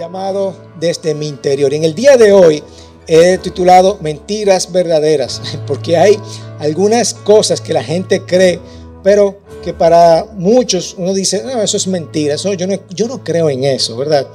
llamado 0.00 0.54
Desde 0.80 1.14
mi 1.14 1.28
interior. 1.28 1.74
En 1.74 1.84
el 1.84 1.94
día 1.94 2.16
de 2.16 2.32
hoy 2.32 2.64
he 3.06 3.36
titulado 3.36 3.98
Mentiras 4.00 4.72
verdaderas, 4.72 5.42
porque 5.66 5.98
hay 5.98 6.18
algunas 6.58 7.12
cosas 7.12 7.60
que 7.60 7.74
la 7.74 7.84
gente 7.84 8.24
cree, 8.24 8.58
pero 9.04 9.40
que 9.62 9.74
para 9.74 10.24
muchos 10.32 10.94
uno 10.96 11.12
dice, 11.12 11.42
no, 11.44 11.60
eso 11.60 11.76
es 11.76 11.86
mentira, 11.86 12.36
eso, 12.36 12.50
yo, 12.54 12.66
no, 12.66 12.76
yo 12.88 13.08
no 13.08 13.22
creo 13.22 13.50
en 13.50 13.64
eso, 13.64 13.94
¿verdad? 13.94 14.26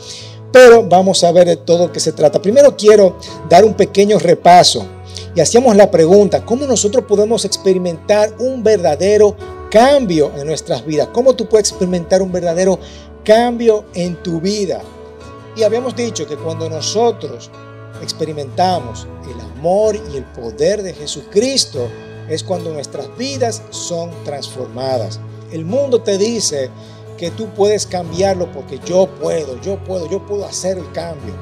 Pero 0.51 0.83
vamos 0.83 1.23
a 1.23 1.31
ver 1.31 1.47
de 1.47 1.55
todo 1.55 1.91
que 1.91 1.99
se 1.99 2.11
trata. 2.11 2.39
Primero 2.39 2.77
quiero 2.77 3.17
dar 3.49 3.65
un 3.65 3.73
pequeño 3.73 4.19
repaso 4.19 4.85
y 5.33 5.41
hacíamos 5.41 5.75
la 5.75 5.89
pregunta, 5.89 6.45
¿cómo 6.45 6.67
nosotros 6.67 7.05
podemos 7.07 7.43
experimentar 7.43 8.35
un 8.37 8.63
verdadero 8.63 9.35
cambio 9.71 10.31
en 10.37 10.45
nuestras 10.45 10.85
vidas? 10.85 11.09
¿Cómo 11.11 11.33
tú 11.33 11.49
puedes 11.49 11.69
experimentar 11.69 12.21
un 12.21 12.31
verdadero 12.31 12.79
cambio 13.23 13.85
en 13.95 14.21
tu 14.21 14.39
vida? 14.39 14.83
Y 15.55 15.63
habíamos 15.63 15.95
dicho 15.95 16.27
que 16.27 16.35
cuando 16.35 16.69
nosotros 16.69 17.49
experimentamos 18.01 19.07
el 19.23 19.39
amor 19.39 19.95
y 19.95 20.17
el 20.17 20.23
poder 20.25 20.83
de 20.83 20.93
Jesucristo, 20.93 21.87
es 22.29 22.43
cuando 22.43 22.73
nuestras 22.73 23.15
vidas 23.17 23.61
son 23.69 24.11
transformadas. 24.23 25.19
El 25.51 25.63
mundo 25.63 26.01
te 26.01 26.17
dice 26.17 26.69
que 27.17 27.31
tú 27.31 27.47
puedes 27.53 27.85
cambiarlo 27.85 28.51
porque 28.51 28.79
yo 28.85 29.07
puedo, 29.21 29.59
yo 29.61 29.81
puedo, 29.83 30.09
yo 30.09 30.25
puedo 30.25 30.45
hacer 30.45 30.77
el 30.77 30.91
cambio. 30.91 31.33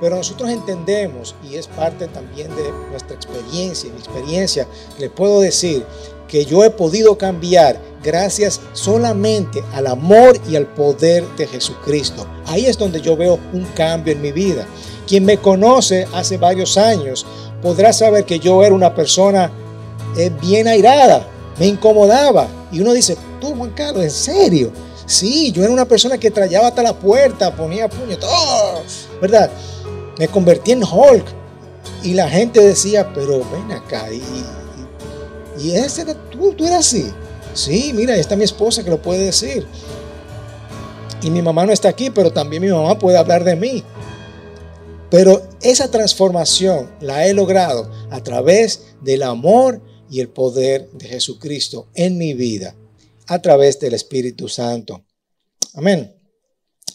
Pero 0.00 0.16
nosotros 0.16 0.48
entendemos, 0.48 1.34
y 1.48 1.56
es 1.56 1.66
parte 1.66 2.08
también 2.08 2.48
de 2.56 2.72
nuestra 2.90 3.14
experiencia, 3.14 3.92
mi 3.92 3.98
experiencia, 3.98 4.66
le 4.98 5.10
puedo 5.10 5.40
decir 5.40 5.84
que 6.30 6.44
yo 6.44 6.64
he 6.64 6.70
podido 6.70 7.18
cambiar 7.18 7.80
gracias 8.04 8.60
solamente 8.72 9.64
al 9.74 9.88
amor 9.88 10.38
y 10.48 10.54
al 10.54 10.66
poder 10.66 11.26
de 11.36 11.46
Jesucristo. 11.46 12.24
Ahí 12.46 12.66
es 12.66 12.78
donde 12.78 13.00
yo 13.00 13.16
veo 13.16 13.38
un 13.52 13.64
cambio 13.74 14.12
en 14.12 14.22
mi 14.22 14.30
vida. 14.30 14.64
Quien 15.08 15.24
me 15.24 15.38
conoce 15.38 16.06
hace 16.14 16.38
varios 16.38 16.78
años 16.78 17.26
podrá 17.60 17.92
saber 17.92 18.24
que 18.24 18.38
yo 18.38 18.62
era 18.62 18.74
una 18.74 18.94
persona 18.94 19.50
eh, 20.16 20.30
bien 20.40 20.68
airada, 20.68 21.26
me 21.58 21.66
incomodaba. 21.66 22.46
Y 22.70 22.80
uno 22.80 22.92
dice, 22.92 23.16
tú 23.40 23.54
Juan 23.56 23.70
Carlos, 23.70 24.04
¿en 24.04 24.10
serio? 24.10 24.70
Sí, 25.06 25.50
yo 25.50 25.64
era 25.64 25.72
una 25.72 25.84
persona 25.84 26.16
que 26.16 26.30
trayaba 26.30 26.68
hasta 26.68 26.84
la 26.84 26.94
puerta, 26.94 27.54
ponía 27.56 27.88
puño, 27.88 28.16
todo, 28.16 28.82
¿verdad? 29.20 29.50
Me 30.16 30.28
convertí 30.28 30.70
en 30.70 30.84
Hulk. 30.84 31.24
Y 32.04 32.14
la 32.14 32.28
gente 32.28 32.60
decía, 32.60 33.12
pero 33.12 33.44
ven 33.50 33.72
acá, 33.72 34.10
y, 34.10 34.22
y, 35.62 35.72
ese 35.72 36.04
tú, 36.30 36.52
tú 36.52 36.66
eras 36.66 36.86
así. 36.86 37.06
Sí, 37.54 37.92
mira, 37.94 38.14
ahí 38.14 38.20
está 38.20 38.36
mi 38.36 38.44
esposa 38.44 38.84
que 38.84 38.90
lo 38.90 39.02
puede 39.02 39.24
decir. 39.24 39.66
Y 41.22 41.30
mi 41.30 41.42
mamá 41.42 41.66
no 41.66 41.72
está 41.72 41.88
aquí, 41.88 42.10
pero 42.10 42.32
también 42.32 42.62
mi 42.62 42.68
mamá 42.68 42.98
puede 42.98 43.18
hablar 43.18 43.44
de 43.44 43.56
mí. 43.56 43.84
Pero 45.10 45.48
esa 45.60 45.90
transformación 45.90 46.90
la 47.00 47.26
he 47.26 47.34
logrado 47.34 47.90
a 48.10 48.22
través 48.22 48.82
del 49.02 49.22
amor 49.24 49.82
y 50.08 50.20
el 50.20 50.28
poder 50.28 50.90
de 50.92 51.08
Jesucristo 51.08 51.88
en 51.94 52.16
mi 52.16 52.34
vida, 52.34 52.74
a 53.26 53.40
través 53.42 53.78
del 53.80 53.94
Espíritu 53.94 54.48
Santo. 54.48 55.04
Amén. 55.74 56.14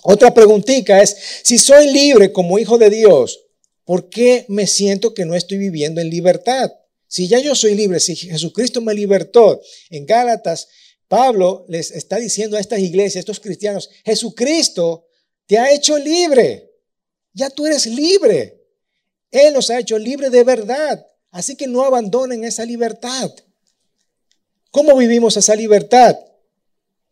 Otra 0.03 0.33
preguntita 0.33 1.01
es, 1.01 1.15
si 1.43 1.57
soy 1.57 1.91
libre 1.91 2.31
como 2.31 2.59
hijo 2.59 2.77
de 2.77 2.89
Dios, 2.89 3.39
¿por 3.83 4.09
qué 4.09 4.45
me 4.47 4.67
siento 4.67 5.13
que 5.13 5.25
no 5.25 5.35
estoy 5.35 5.57
viviendo 5.57 5.99
en 5.99 6.09
libertad? 6.09 6.71
Si 7.15 7.29
ya 7.29 7.39
yo 7.39 7.55
soy 7.55 7.75
libre, 7.75 8.01
si 8.01 8.13
Jesucristo 8.13 8.81
me 8.81 8.93
libertó, 8.93 9.61
en 9.89 10.05
Gálatas, 10.05 10.67
Pablo 11.07 11.65
les 11.69 11.91
está 11.91 12.17
diciendo 12.17 12.57
a 12.57 12.59
estas 12.59 12.79
iglesias, 12.79 13.15
a 13.15 13.19
estos 13.19 13.39
cristianos, 13.39 13.89
Jesucristo 14.03 15.07
te 15.45 15.57
ha 15.57 15.71
hecho 15.71 15.97
libre. 15.97 16.69
Ya 17.31 17.49
tú 17.49 17.67
eres 17.67 17.85
libre. 17.85 18.61
Él 19.31 19.53
nos 19.53 19.69
ha 19.69 19.79
hecho 19.79 19.97
libre 19.97 20.29
de 20.29 20.43
verdad. 20.43 21.07
Así 21.31 21.55
que 21.55 21.67
no 21.67 21.83
abandonen 21.83 22.43
esa 22.43 22.65
libertad. 22.65 23.31
¿Cómo 24.69 24.97
vivimos 24.97 25.37
esa 25.37 25.55
libertad? 25.55 26.19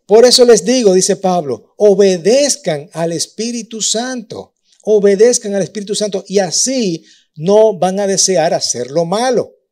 Por 0.05 0.25
eso 0.25 0.43
les 0.43 0.65
digo, 0.65 0.93
dice 0.93 1.15
Pablo, 1.15 1.75
obedezcan 1.77 2.89
al 2.91 3.13
Espíritu 3.13 3.81
Santo. 3.81 4.53
Obedezcan 4.81 5.55
al 5.55 5.63
Espíritu 5.63 5.95
Santo 5.95 6.25
y 6.27 6.39
así 6.39 7.05
no 7.35 7.79
van 7.79 8.01
a 8.01 8.07
desear 8.07 8.53
hacer 8.53 8.91
lo 8.91 9.05
malo 9.05 9.62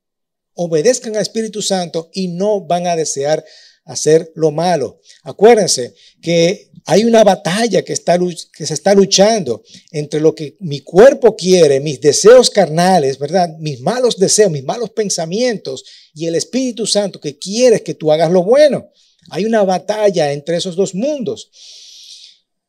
obedezcan 0.54 1.16
al 1.16 1.22
Espíritu 1.22 1.62
Santo 1.62 2.10
y 2.14 2.28
no 2.28 2.62
van 2.62 2.88
a 2.88 2.96
desear 2.96 3.44
hacer 3.86 4.32
lo 4.36 4.52
malo. 4.52 5.00
Acuérdense 5.24 5.94
que 6.22 6.72
hay 6.86 7.06
una 7.06 7.24
batalla 7.24 7.84
que, 7.84 7.94
está, 7.94 8.18
que 8.54 8.66
se 8.66 8.74
está 8.74 8.94
luchando 8.94 9.64
entre 9.92 10.20
lo 10.20 10.34
que 10.34 10.58
mi 10.60 10.82
cuerpo 10.82 11.36
quiere, 11.36 11.80
mis 11.80 12.02
deseos 12.02 12.50
carnales, 12.50 13.20
¿verdad? 13.20 13.50
Mis 13.60 13.82
malos 13.82 14.18
deseos, 14.18 14.52
mis 14.52 14.64
malos 14.64 14.90
pensamientos 14.92 15.84
y 16.14 16.26
el 16.26 16.36
Espíritu 16.36 16.88
Santo 16.88 17.20
que 17.20 17.38
quiere 17.38 17.84
que 17.84 17.94
tú 17.94 18.12
hagas 18.12 18.32
lo 18.32 18.44
bueno. 18.44 18.90
Hay 19.30 19.46
una 19.46 19.64
batalla 19.64 20.32
entre 20.32 20.58
esos 20.58 20.76
dos 20.76 20.96
mundos. 20.96 21.50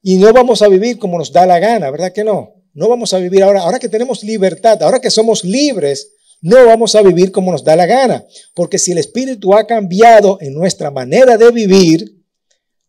Y 0.03 0.16
no 0.16 0.32
vamos 0.32 0.62
a 0.62 0.69
vivir 0.69 0.99
como 0.99 1.19
nos 1.19 1.32
da 1.32 1.47
la 1.47 1.59
gana, 1.59 1.91
¿verdad 1.91 2.12
que 2.12 2.25
no? 2.25 2.54
No 2.75 2.88
vamos 2.88 3.12
a 3.14 3.19
vivir 3.19 3.43
ahora, 3.43 3.60
ahora 3.62 3.78
que 3.78 3.88
tenemos 3.88 4.25
libertad, 4.25 4.82
ahora 4.82 5.00
que 5.00 5.10
somos 5.10 5.44
libres, 5.44 6.12
no 6.43 6.67
vamos 6.67 6.95
a 6.97 7.03
vivir 7.03 7.33
como 7.33 7.53
nos 7.53 7.65
da 7.65 7.77
la 7.77 7.87
gana, 7.87 8.27
porque 8.53 8.79
si 8.79 8.93
el 8.93 8.99
Espíritu 8.99 9.55
ha 9.55 9.67
cambiado 9.67 10.39
en 10.41 10.53
nuestra 10.53 10.91
manera 10.91 11.39
de 11.39 11.51
vivir, 11.53 12.21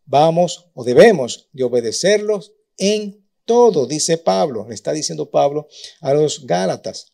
vamos 0.06 0.66
o 0.74 0.84
debemos 0.84 1.48
de 1.54 1.64
obedecerlos 1.64 2.52
en 2.78 3.24
todo, 3.46 3.86
dice 3.86 4.18
Pablo, 4.18 4.66
le 4.68 4.74
está 4.74 4.92
diciendo 4.92 5.30
Pablo 5.30 5.68
a 6.02 6.14
los 6.14 6.46
Gálatas. 6.46 7.14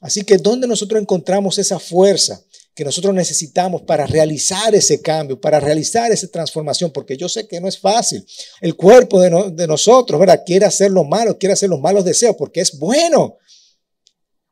Así 0.00 0.22
que 0.22 0.38
¿dónde 0.38 0.68
nosotros 0.68 1.00
encontramos 1.00 1.58
esa 1.58 1.80
fuerza 1.80 2.40
que 2.72 2.84
nosotros 2.84 3.12
necesitamos 3.12 3.82
para 3.82 4.06
realizar 4.06 4.72
ese 4.76 5.02
cambio, 5.02 5.40
para 5.40 5.58
realizar 5.58 6.12
esa 6.12 6.28
transformación? 6.28 6.92
Porque 6.92 7.16
yo 7.16 7.28
sé 7.28 7.48
que 7.48 7.60
no 7.60 7.66
es 7.66 7.80
fácil. 7.80 8.24
El 8.60 8.76
cuerpo 8.76 9.20
de, 9.20 9.66
nosotros, 9.66 10.20
¿verdad? 10.20 10.44
Quiere 10.46 10.66
hacer 10.66 10.92
lo 10.92 11.02
malo, 11.02 11.36
quiere 11.36 11.54
hacer 11.54 11.68
los 11.68 11.80
malos 11.80 12.04
deseos, 12.04 12.36
porque 12.36 12.60
es 12.60 12.78
bueno 12.78 13.38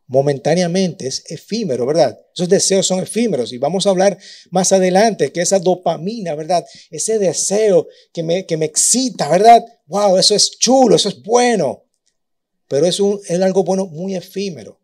momentáneamente, 0.08 1.06
es 1.06 1.24
efímero, 1.28 1.86
¿verdad? 1.86 2.18
Esos 2.34 2.48
deseos 2.48 2.86
son 2.86 3.00
efímeros 3.00 3.52
y 3.52 3.58
vamos 3.58 3.86
a 3.86 3.90
hablar 3.90 4.18
más 4.50 4.72
adelante 4.72 5.32
que 5.32 5.40
esa 5.40 5.58
dopamina, 5.58 6.34
¿verdad? 6.34 6.64
Ese 6.90 7.18
deseo 7.18 7.88
que 8.12 8.22
me, 8.22 8.46
que 8.46 8.56
me 8.56 8.66
excita, 8.66 9.28
¿verdad? 9.28 9.64
Wow, 9.86 10.18
eso 10.18 10.34
es 10.34 10.50
chulo, 10.58 10.96
eso 10.96 11.08
es 11.08 11.22
bueno, 11.22 11.84
pero 12.68 12.86
es, 12.86 13.00
un, 13.00 13.20
es 13.28 13.40
algo 13.40 13.64
bueno 13.64 13.86
muy 13.86 14.14
efímero. 14.14 14.80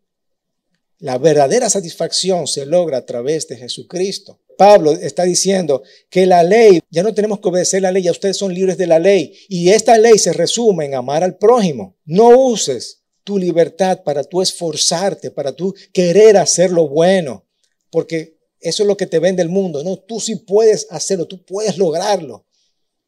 La 0.99 1.17
verdadera 1.17 1.69
satisfacción 1.69 2.47
se 2.47 2.65
logra 2.65 2.99
a 2.99 3.05
través 3.05 3.47
de 3.47 3.57
Jesucristo. 3.57 4.39
Pablo 4.57 4.93
está 4.93 5.23
diciendo 5.23 5.83
que 6.09 6.25
la 6.25 6.43
ley, 6.43 6.79
ya 6.89 7.03
no 7.03 7.13
tenemos 7.13 7.39
que 7.39 7.49
obedecer 7.49 7.81
la 7.81 7.91
ley, 7.91 8.03
ya 8.03 8.11
ustedes 8.11 8.37
son 8.37 8.53
libres 8.53 8.77
de 8.77 8.87
la 8.87 8.99
ley. 8.99 9.37
Y 9.49 9.69
esta 9.69 9.97
ley 9.97 10.17
se 10.17 10.31
resume 10.31 10.85
en 10.85 10.95
amar 10.95 11.23
al 11.23 11.37
prójimo. 11.37 11.97
No 12.05 12.29
uses 12.29 13.02
tu 13.23 13.37
libertad 13.37 14.03
para 14.03 14.23
tú 14.23 14.41
esforzarte, 14.41 15.31
para 15.31 15.53
tú 15.53 15.73
querer 15.91 16.37
hacer 16.37 16.71
lo 16.71 16.87
bueno, 16.87 17.45
porque 17.89 18.37
eso 18.59 18.83
es 18.83 18.87
lo 18.87 18.97
que 18.97 19.07
te 19.07 19.19
vende 19.19 19.41
el 19.41 19.49
mundo. 19.49 19.83
No, 19.83 19.97
tú 19.97 20.19
sí 20.19 20.35
puedes 20.35 20.87
hacerlo, 20.89 21.25
tú 21.25 21.43
puedes 21.43 21.77
lograrlo, 21.77 22.45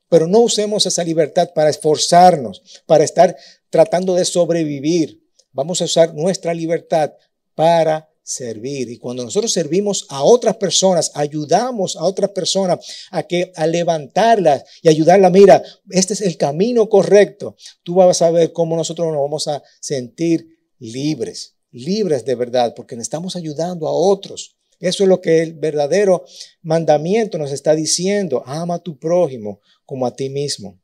pero 0.10 0.28
no 0.28 0.40
usemos 0.40 0.86
esa 0.86 1.04
libertad 1.04 1.52
para 1.54 1.70
esforzarnos, 1.70 2.62
para 2.86 3.04
estar 3.04 3.36
tratando 3.70 4.16
de 4.16 4.26
sobrevivir. 4.26 5.22
Vamos 5.52 5.82
a 5.82 5.86
usar 5.86 6.14
nuestra 6.14 6.54
libertad 6.54 7.14
para 7.56 8.10
servir. 8.26 8.90
Y 8.90 8.98
cuando 8.98 9.24
nosotros 9.24 9.54
servimos 9.54 10.08
a 10.10 10.24
otras 10.24 10.58
personas, 10.58 11.12
ayudamos 11.14 11.96
a 11.96 12.04
otras 12.04 12.32
personas 12.32 13.08
a 13.12 13.24
que 13.24 13.54
a 13.56 13.68
levantarlas 13.68 14.64
y 14.82 14.90
ayudarla, 14.90 15.30
mira, 15.30 15.64
este 15.92 16.14
es 16.14 16.22
el 16.22 16.36
camino 16.36 16.90
correcto. 16.90 17.56
Tú 17.84 17.96
vas 17.96 18.22
a 18.24 18.32
ver 18.32 18.52
cómo 18.52 18.76
nosotros 18.76 19.08
nos 19.08 19.22
vamos 19.22 19.48
a 19.48 19.64
sentir 19.80 20.48
libres, 20.80 21.56
libres 21.72 22.26
de 22.26 22.36
verdad, 22.36 22.74
porque 22.76 22.96
estamos 22.96 23.36
ayudando 23.36 23.88
a 23.88 23.94
otros. 23.94 24.58
Eso 24.80 25.04
es 25.04 25.10
lo 25.10 25.22
que 25.22 25.44
el 25.44 25.54
verdadero 25.54 26.26
mandamiento 26.64 27.38
nos 27.38 27.52
está 27.52 27.76
diciendo. 27.76 28.44
Ama 28.46 28.76
a 28.76 28.80
tu 28.80 28.98
prójimo 28.98 29.62
como 29.86 30.06
a 30.08 30.16
ti 30.16 30.30
mismo. 30.30 30.82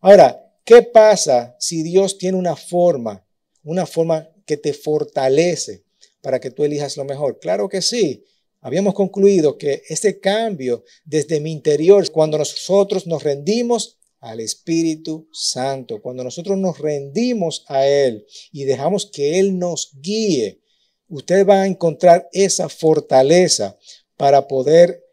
Ahora, 0.00 0.54
¿qué 0.64 0.82
pasa 0.82 1.56
si 1.58 1.82
Dios 1.82 2.18
tiene 2.18 2.36
una 2.36 2.56
forma, 2.56 3.26
una 3.64 3.86
forma 3.86 4.28
que 4.44 4.58
te 4.58 4.74
fortalece? 4.74 5.87
Para 6.20 6.40
que 6.40 6.50
tú 6.50 6.64
elijas 6.64 6.96
lo 6.96 7.04
mejor? 7.04 7.38
Claro 7.38 7.68
que 7.68 7.82
sí. 7.82 8.24
Habíamos 8.60 8.94
concluido 8.94 9.56
que 9.56 9.82
ese 9.88 10.18
cambio 10.18 10.84
desde 11.04 11.40
mi 11.40 11.52
interior, 11.52 12.10
cuando 12.10 12.38
nosotros 12.38 13.06
nos 13.06 13.22
rendimos 13.22 13.98
al 14.20 14.40
Espíritu 14.40 15.28
Santo, 15.32 16.02
cuando 16.02 16.24
nosotros 16.24 16.58
nos 16.58 16.78
rendimos 16.78 17.64
a 17.68 17.86
Él 17.86 18.26
y 18.50 18.64
dejamos 18.64 19.06
que 19.06 19.38
Él 19.38 19.58
nos 19.58 19.92
guíe, 20.00 20.60
usted 21.08 21.46
va 21.46 21.62
a 21.62 21.66
encontrar 21.66 22.28
esa 22.32 22.68
fortaleza 22.68 23.78
para 24.16 24.48
poder 24.48 25.04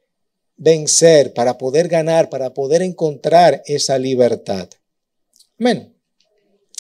vencer, 0.58 1.34
para 1.34 1.58
poder 1.58 1.88
ganar, 1.88 2.30
para 2.30 2.54
poder 2.54 2.82
encontrar 2.82 3.62
esa 3.68 3.98
libertad. 4.00 4.70
Amén. 5.60 5.95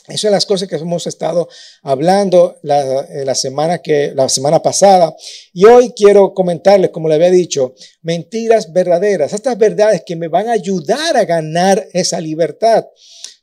Esas 0.07 0.22
son 0.22 0.31
las 0.31 0.46
cosas 0.46 0.68
que 0.68 0.75
hemos 0.75 1.07
estado 1.07 1.50
hablando 1.81 2.57
la, 2.62 3.02
eh, 3.02 3.25
la, 3.25 3.34
semana 3.34 3.80
que, 3.80 4.12
la 4.13 4.30
semana 4.30 4.62
pasada. 4.62 5.16
Y 5.52 5.66
hoy 5.66 5.94
quiero 5.96 6.34
comentarles, 6.34 6.92
como 6.92 7.10
le 7.10 7.16
había 7.16 7.31
dicho, 7.31 7.74
mentiras 8.02 8.72
verdaderas. 8.72 9.34
Estas 9.34 9.57
verdades 9.57 10.04
que 10.06 10.16
me 10.16 10.28
van 10.28 10.48
a 10.48 10.54
ayudar 10.54 11.18
a 11.18 11.25
ganar 11.25 11.88
esa 11.94 12.22
libertad 12.22 12.86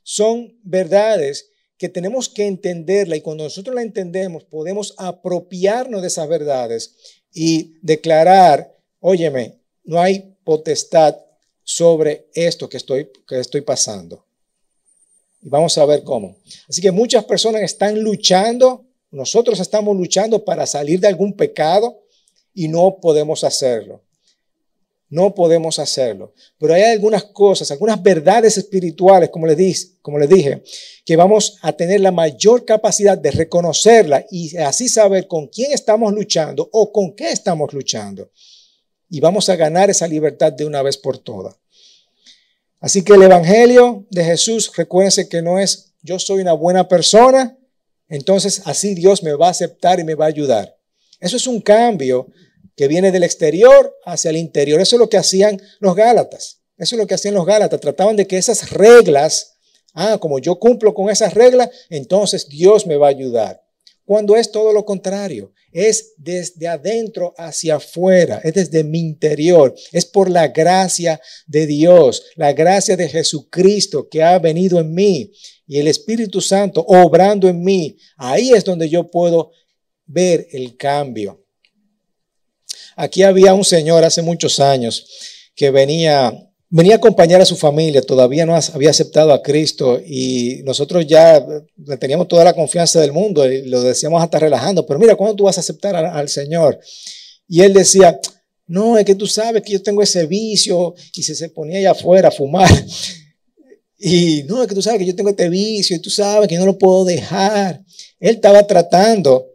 son 0.03 0.57
verdades 0.63 1.49
que 1.77 1.89
tenemos 1.89 2.29
que 2.29 2.47
entenderla 2.47 3.17
y 3.17 3.21
cuando 3.21 3.43
nosotros 3.43 3.75
la 3.75 3.81
entendemos 3.81 4.45
podemos 4.45 4.93
apropiarnos 4.97 6.01
de 6.01 6.07
esas 6.07 6.29
verdades 6.29 6.95
y 7.33 7.73
declarar, 7.81 8.77
óyeme, 8.99 9.59
no 9.83 9.99
hay 9.99 10.37
potestad 10.45 11.17
sobre 11.63 12.29
esto 12.33 12.69
que 12.69 12.77
estoy, 12.77 13.09
que 13.27 13.39
estoy 13.39 13.61
pasando. 13.61 14.25
Y 15.43 15.49
vamos 15.49 15.77
a 15.77 15.85
ver 15.85 16.03
cómo. 16.03 16.37
Así 16.69 16.81
que 16.81 16.91
muchas 16.91 17.25
personas 17.25 17.61
están 17.63 17.99
luchando, 17.99 18.85
nosotros 19.11 19.59
estamos 19.59 19.95
luchando 19.95 20.43
para 20.45 20.65
salir 20.65 20.99
de 20.99 21.07
algún 21.07 21.33
pecado 21.33 22.01
y 22.53 22.69
no 22.69 22.97
podemos 23.01 23.43
hacerlo. 23.43 24.01
No 25.09 25.35
podemos 25.35 25.77
hacerlo. 25.77 26.33
Pero 26.57 26.73
hay 26.73 26.83
algunas 26.83 27.25
cosas, 27.25 27.69
algunas 27.69 28.01
verdades 28.01 28.57
espirituales, 28.57 29.29
como 29.29 29.45
les, 29.45 29.57
dije, 29.57 29.87
como 30.01 30.17
les 30.17 30.29
dije, 30.29 30.63
que 31.05 31.15
vamos 31.15 31.59
a 31.61 31.73
tener 31.73 31.99
la 31.99 32.11
mayor 32.11 32.65
capacidad 32.65 33.17
de 33.17 33.31
reconocerla 33.31 34.25
y 34.31 34.55
así 34.57 34.89
saber 34.89 35.27
con 35.27 35.47
quién 35.47 35.73
estamos 35.73 36.11
luchando 36.13 36.67
o 36.71 36.91
con 36.91 37.15
qué 37.15 37.31
estamos 37.31 37.73
luchando. 37.73 38.31
Y 39.09 39.19
vamos 39.19 39.49
a 39.49 39.55
ganar 39.55 39.89
esa 39.89 40.07
libertad 40.07 40.53
de 40.53 40.65
una 40.65 40.81
vez 40.81 40.97
por 40.97 41.19
todas. 41.19 41.55
Así 42.83 43.01
que 43.01 43.13
el 43.13 43.23
Evangelio 43.23 44.05
de 44.09 44.25
Jesús, 44.25 44.69
recuérdense 44.75 45.29
que 45.29 45.41
no 45.41 45.57
es 45.57 45.93
yo 46.01 46.19
soy 46.19 46.41
una 46.41 46.51
buena 46.51 46.89
persona, 46.89 47.57
entonces 48.09 48.61
así 48.65 48.93
Dios 48.93 49.23
me 49.23 49.31
va 49.35 49.47
a 49.47 49.51
aceptar 49.51 50.01
y 50.01 50.03
me 50.03 50.15
va 50.15 50.25
a 50.25 50.27
ayudar. 50.27 50.77
Eso 51.21 51.37
es 51.37 51.47
un 51.47 51.61
cambio 51.61 52.27
que 52.75 52.89
viene 52.89 53.13
del 53.13 53.23
exterior 53.23 53.95
hacia 54.03 54.31
el 54.31 54.35
interior. 54.35 54.81
Eso 54.81 54.97
es 54.97 54.99
lo 54.99 55.07
que 55.07 55.15
hacían 55.15 55.61
los 55.79 55.95
Gálatas. 55.95 56.59
Eso 56.77 56.95
es 56.95 56.99
lo 56.99 57.07
que 57.07 57.13
hacían 57.13 57.35
los 57.35 57.45
Gálatas. 57.45 57.79
Trataban 57.79 58.17
de 58.17 58.27
que 58.27 58.37
esas 58.37 58.71
reglas, 58.71 59.53
ah, 59.93 60.17
como 60.19 60.39
yo 60.39 60.59
cumplo 60.59 60.93
con 60.93 61.09
esas 61.09 61.35
reglas, 61.35 61.69
entonces 61.89 62.49
Dios 62.49 62.85
me 62.85 62.97
va 62.97 63.07
a 63.07 63.11
ayudar. 63.11 63.63
Cuando 64.03 64.35
es 64.35 64.51
todo 64.51 64.73
lo 64.73 64.83
contrario 64.83 65.53
es 65.73 66.13
desde 66.17 66.67
adentro 66.67 67.33
hacia 67.37 67.75
afuera, 67.75 68.39
es 68.43 68.53
desde 68.53 68.83
mi 68.83 68.99
interior, 68.99 69.73
es 69.91 70.05
por 70.05 70.29
la 70.29 70.47
gracia 70.49 71.19
de 71.47 71.65
Dios, 71.65 72.23
la 72.35 72.53
gracia 72.53 72.95
de 72.95 73.09
Jesucristo 73.09 74.07
que 74.09 74.23
ha 74.23 74.37
venido 74.39 74.79
en 74.79 74.93
mí 74.93 75.31
y 75.67 75.79
el 75.79 75.87
Espíritu 75.87 76.41
Santo 76.41 76.85
obrando 76.87 77.47
en 77.47 77.61
mí. 77.63 77.97
Ahí 78.17 78.51
es 78.51 78.63
donde 78.63 78.89
yo 78.89 79.09
puedo 79.09 79.51
ver 80.05 80.47
el 80.51 80.77
cambio. 80.77 81.43
Aquí 82.95 83.23
había 83.23 83.53
un 83.53 83.65
señor 83.65 84.03
hace 84.03 84.21
muchos 84.21 84.59
años 84.59 85.07
que 85.55 85.71
venía 85.71 86.31
venía 86.75 86.93
a 86.93 86.97
acompañar 86.97 87.39
a 87.39 87.45
su 87.45 87.55
familia, 87.55 88.01
todavía 88.01 88.47
no 88.47 88.55
había 88.55 88.89
aceptado 88.89 89.31
a 89.31 89.43
Cristo 89.43 90.01
y 90.03 90.61
nosotros 90.63 91.05
ya 91.05 91.45
le 91.77 91.97
teníamos 91.97 92.27
toda 92.27 92.43
la 92.43 92.55
confianza 92.55 92.99
del 92.99 93.11
mundo 93.11 93.49
y 93.49 93.67
lo 93.67 93.83
decíamos 93.83 94.23
hasta 94.23 94.39
relajando, 94.39 94.83
pero 94.83 94.99
mira, 94.99 95.15
¿cuándo 95.15 95.35
tú 95.35 95.43
vas 95.43 95.57
a 95.57 95.61
aceptar 95.61 95.95
al 95.95 96.29
Señor? 96.29 96.79
Y 97.47 97.61
él 97.61 97.73
decía, 97.73 98.19
no, 98.65 98.97
es 98.97 99.05
que 99.05 99.13
tú 99.13 99.27
sabes 99.27 99.61
que 99.61 99.73
yo 99.73 99.83
tengo 99.83 100.01
ese 100.01 100.25
vicio 100.25 100.95
y 101.13 101.21
se, 101.21 101.35
se 101.35 101.49
ponía 101.49 101.77
allá 101.77 101.91
afuera 101.91 102.29
a 102.29 102.31
fumar. 102.31 102.69
Y 104.05 104.43
no, 104.49 104.61
es 104.61 104.67
que 104.67 104.75
tú 104.75 104.81
sabes 104.81 104.99
que 104.99 105.05
yo 105.05 105.15
tengo 105.15 105.29
este 105.29 105.47
vicio 105.47 105.95
y 105.95 105.99
tú 105.99 106.09
sabes 106.09 106.49
que 106.49 106.57
no 106.57 106.65
lo 106.65 106.77
puedo 106.77 107.05
dejar. 107.05 107.81
Él 108.19 108.35
estaba 108.35 108.67
tratando 108.67 109.45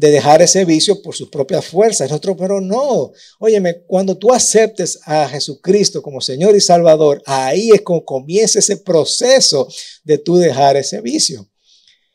de 0.00 0.10
dejar 0.10 0.40
ese 0.40 0.64
vicio 0.64 1.02
por 1.02 1.14
sus 1.14 1.28
propias 1.28 1.66
fuerzas. 1.66 2.08
Nosotros, 2.08 2.34
pero 2.38 2.58
no. 2.58 3.12
Óyeme, 3.38 3.82
cuando 3.86 4.16
tú 4.16 4.32
aceptes 4.32 4.98
a 5.04 5.28
Jesucristo 5.28 6.00
como 6.00 6.22
Señor 6.22 6.56
y 6.56 6.60
Salvador, 6.62 7.22
ahí 7.26 7.68
es 7.70 7.82
como 7.82 8.02
comienza 8.02 8.60
ese 8.60 8.78
proceso 8.78 9.68
de 10.02 10.16
tú 10.16 10.38
dejar 10.38 10.78
ese 10.78 11.02
vicio. 11.02 11.46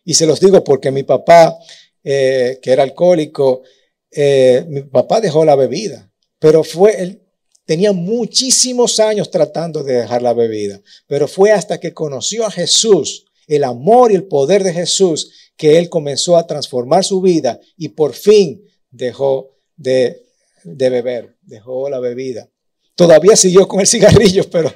Y 0.03 0.15
se 0.15 0.25
los 0.25 0.39
digo 0.39 0.63
porque 0.63 0.89
mi 0.89 1.03
papá, 1.03 1.55
eh, 2.03 2.57
que 2.59 2.71
era 2.71 2.81
alcohólico, 2.81 3.61
eh, 4.09 4.65
mi 4.67 4.81
papá 4.81 5.21
dejó 5.21 5.45
la 5.45 5.55
bebida, 5.55 6.11
pero 6.39 6.63
fue, 6.63 6.99
él 6.99 7.21
tenía 7.65 7.91
muchísimos 7.91 8.99
años 8.99 9.29
tratando 9.29 9.83
de 9.83 9.93
dejar 9.97 10.23
la 10.23 10.33
bebida, 10.33 10.81
pero 11.05 11.27
fue 11.27 11.51
hasta 11.51 11.79
que 11.79 11.93
conoció 11.93 12.47
a 12.47 12.51
Jesús, 12.51 13.24
el 13.47 13.63
amor 13.63 14.11
y 14.11 14.15
el 14.15 14.27
poder 14.27 14.63
de 14.63 14.73
Jesús, 14.73 15.31
que 15.57 15.77
él 15.77 15.89
comenzó 15.89 16.37
a 16.37 16.47
transformar 16.47 17.03
su 17.03 17.21
vida 17.21 17.59
y 17.77 17.89
por 17.89 18.13
fin 18.13 18.63
dejó 18.91 19.55
de, 19.75 20.21
beber, 20.63 21.35
dejó 21.41 21.89
la 21.89 21.99
bebida. 21.99 22.49
Todavía 22.95 23.35
siguió 23.35 23.67
con 23.67 23.81
el 23.81 23.87
cigarrillo, 23.87 24.49
pero, 24.51 24.73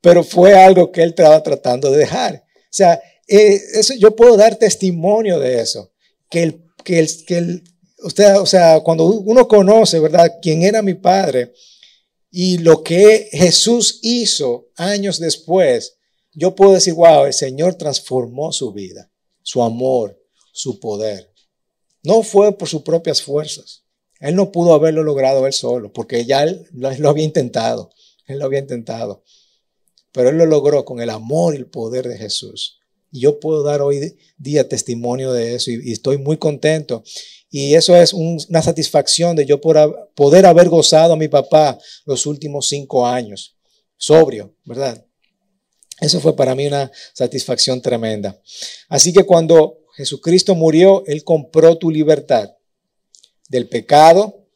pero 0.00 0.24
fue 0.24 0.54
algo 0.54 0.90
que 0.90 1.02
él 1.02 1.10
estaba 1.10 1.42
tratando 1.42 1.90
de 1.90 1.98
dejar. 1.98 2.44
O 2.56 2.70
sea, 2.70 3.00
eh, 3.26 3.60
eso, 3.74 3.94
yo 3.94 4.14
puedo 4.16 4.36
dar 4.36 4.56
testimonio 4.56 5.38
de 5.38 5.60
eso, 5.60 5.92
que 6.30 6.42
el, 6.42 6.64
que 6.84 6.98
el, 6.98 7.08
que 7.26 7.38
el, 7.38 7.64
usted, 8.02 8.38
o 8.38 8.46
sea, 8.46 8.80
cuando 8.80 9.04
uno 9.04 9.46
conoce, 9.46 9.98
¿verdad?, 10.00 10.38
quién 10.40 10.62
era 10.62 10.82
mi 10.82 10.94
padre 10.94 11.52
y 12.30 12.58
lo 12.58 12.82
que 12.82 13.28
Jesús 13.32 14.00
hizo 14.02 14.68
años 14.76 15.18
después, 15.18 15.97
yo 16.38 16.54
puedo 16.54 16.72
decir, 16.72 16.94
wow, 16.94 17.26
el 17.26 17.32
Señor 17.32 17.74
transformó 17.74 18.52
su 18.52 18.72
vida, 18.72 19.10
su 19.42 19.60
amor, 19.60 20.16
su 20.52 20.78
poder. 20.78 21.32
No 22.04 22.22
fue 22.22 22.56
por 22.56 22.68
sus 22.68 22.82
propias 22.82 23.20
fuerzas. 23.20 23.82
Él 24.20 24.36
no 24.36 24.52
pudo 24.52 24.72
haberlo 24.72 25.02
logrado 25.02 25.46
él 25.46 25.52
solo, 25.52 25.92
porque 25.92 26.24
ya 26.24 26.44
él, 26.44 26.64
lo 26.72 27.08
había 27.08 27.24
intentado. 27.24 27.90
Él 28.26 28.38
lo 28.38 28.44
había 28.44 28.60
intentado. 28.60 29.24
Pero 30.12 30.28
él 30.28 30.38
lo 30.38 30.46
logró 30.46 30.84
con 30.84 31.00
el 31.00 31.10
amor 31.10 31.54
y 31.54 31.58
el 31.58 31.66
poder 31.66 32.06
de 32.06 32.16
Jesús. 32.16 32.78
Y 33.10 33.20
yo 33.20 33.40
puedo 33.40 33.64
dar 33.64 33.80
hoy 33.82 34.16
día 34.36 34.68
testimonio 34.68 35.32
de 35.32 35.56
eso 35.56 35.72
y, 35.72 35.90
estoy 35.90 36.18
muy 36.18 36.36
contento. 36.36 37.02
Y 37.50 37.74
eso 37.74 37.96
es 37.96 38.12
una 38.12 38.62
satisfacción 38.62 39.34
de 39.34 39.44
yo 39.44 39.60
poder 39.60 40.46
haber 40.46 40.68
gozado 40.68 41.14
a 41.14 41.16
mi 41.16 41.26
papá 41.26 41.78
los 42.04 42.26
últimos 42.26 42.68
cinco 42.68 43.06
años, 43.06 43.56
sobrio, 43.96 44.54
¿verdad? 44.64 45.07
Eso 46.00 46.20
fue 46.20 46.36
para 46.36 46.54
mí 46.54 46.66
una 46.66 46.90
satisfacción 47.12 47.80
tremenda. 47.80 48.40
Así 48.88 49.12
que 49.12 49.24
cuando 49.24 49.78
Jesucristo 49.94 50.54
murió, 50.54 51.02
Él 51.06 51.24
compró 51.24 51.76
tu 51.76 51.90
libertad 51.90 52.54
del 53.48 53.68
pecado, 53.68 54.46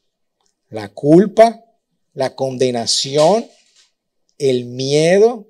la 0.68 0.88
culpa, 0.88 1.64
la 2.14 2.34
condenación, 2.34 3.48
el 4.38 4.66
miedo, 4.66 5.48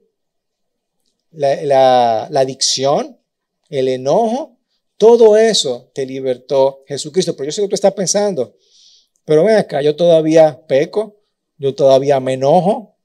la, 1.30 2.25
adicción, 2.25 3.18
el 3.68 3.88
enojo, 3.88 4.58
todo 4.96 5.37
eso 5.37 5.90
te 5.94 6.06
libertó 6.06 6.84
Jesucristo. 6.87 7.34
Pero 7.34 7.46
yo 7.46 7.52
sé 7.52 7.62
que 7.62 7.68
tú 7.68 7.75
estás 7.75 7.94
pensando, 7.94 8.56
pero 9.25 9.44
ven 9.44 9.56
acá, 9.56 9.82
yo 9.82 9.96
todavía 9.96 10.66
peco, 10.66 11.22
yo 11.58 11.75
todavía 11.75 12.20
me 12.20 12.34
enojo, 12.34 12.96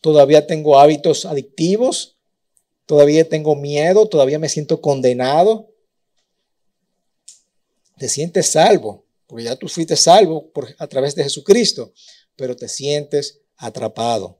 todavía 0.00 0.46
tengo 0.46 0.78
hábitos 0.78 1.24
adictivos, 1.24 2.15
todavía 2.86 3.28
tengo 3.28 3.54
miedo, 3.56 4.08
todavía 4.08 4.38
me 4.38 4.48
siento 4.48 4.80
condenado 4.80 5.68
te 7.96 8.08
sientes 8.08 8.50
salvo, 8.50 9.04
porque 9.26 9.44
ya 9.44 9.56
tú 9.56 9.68
fuiste 9.68 9.96
salvo 9.96 10.50
por, 10.50 10.74
a 10.78 10.86
través 10.86 11.14
de 11.14 11.24
Jesucristo, 11.24 11.92
pero 12.36 12.54
te 12.54 12.68
sientes 12.68 13.40
atrapado, 13.56 14.38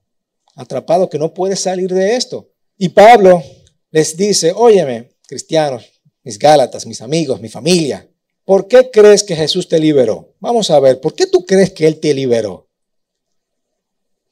atrapado 0.54 1.08
que 1.08 1.18
no 1.18 1.32
puedes 1.32 1.60
salir 1.60 1.92
de 1.92 2.16
esto. 2.16 2.50
Y 2.76 2.90
Pablo 2.90 3.42
les 3.90 4.16
dice, 4.16 4.52
óyeme, 4.54 5.10
cristianos, 5.26 5.84
mis 6.22 6.38
Gálatas, 6.38 6.86
mis 6.86 7.00
amigos, 7.00 7.40
mi 7.40 7.48
familia, 7.48 8.08
¿por 8.44 8.68
qué 8.68 8.90
crees 8.90 9.22
que 9.24 9.34
Jesús 9.34 9.68
te 9.68 9.78
liberó? 9.78 10.34
Vamos 10.38 10.70
a 10.70 10.78
ver, 10.78 11.00
¿por 11.00 11.14
qué 11.14 11.26
tú 11.26 11.46
crees 11.46 11.72
que 11.72 11.86
Él 11.86 11.98
te 11.98 12.12
liberó? 12.12 12.68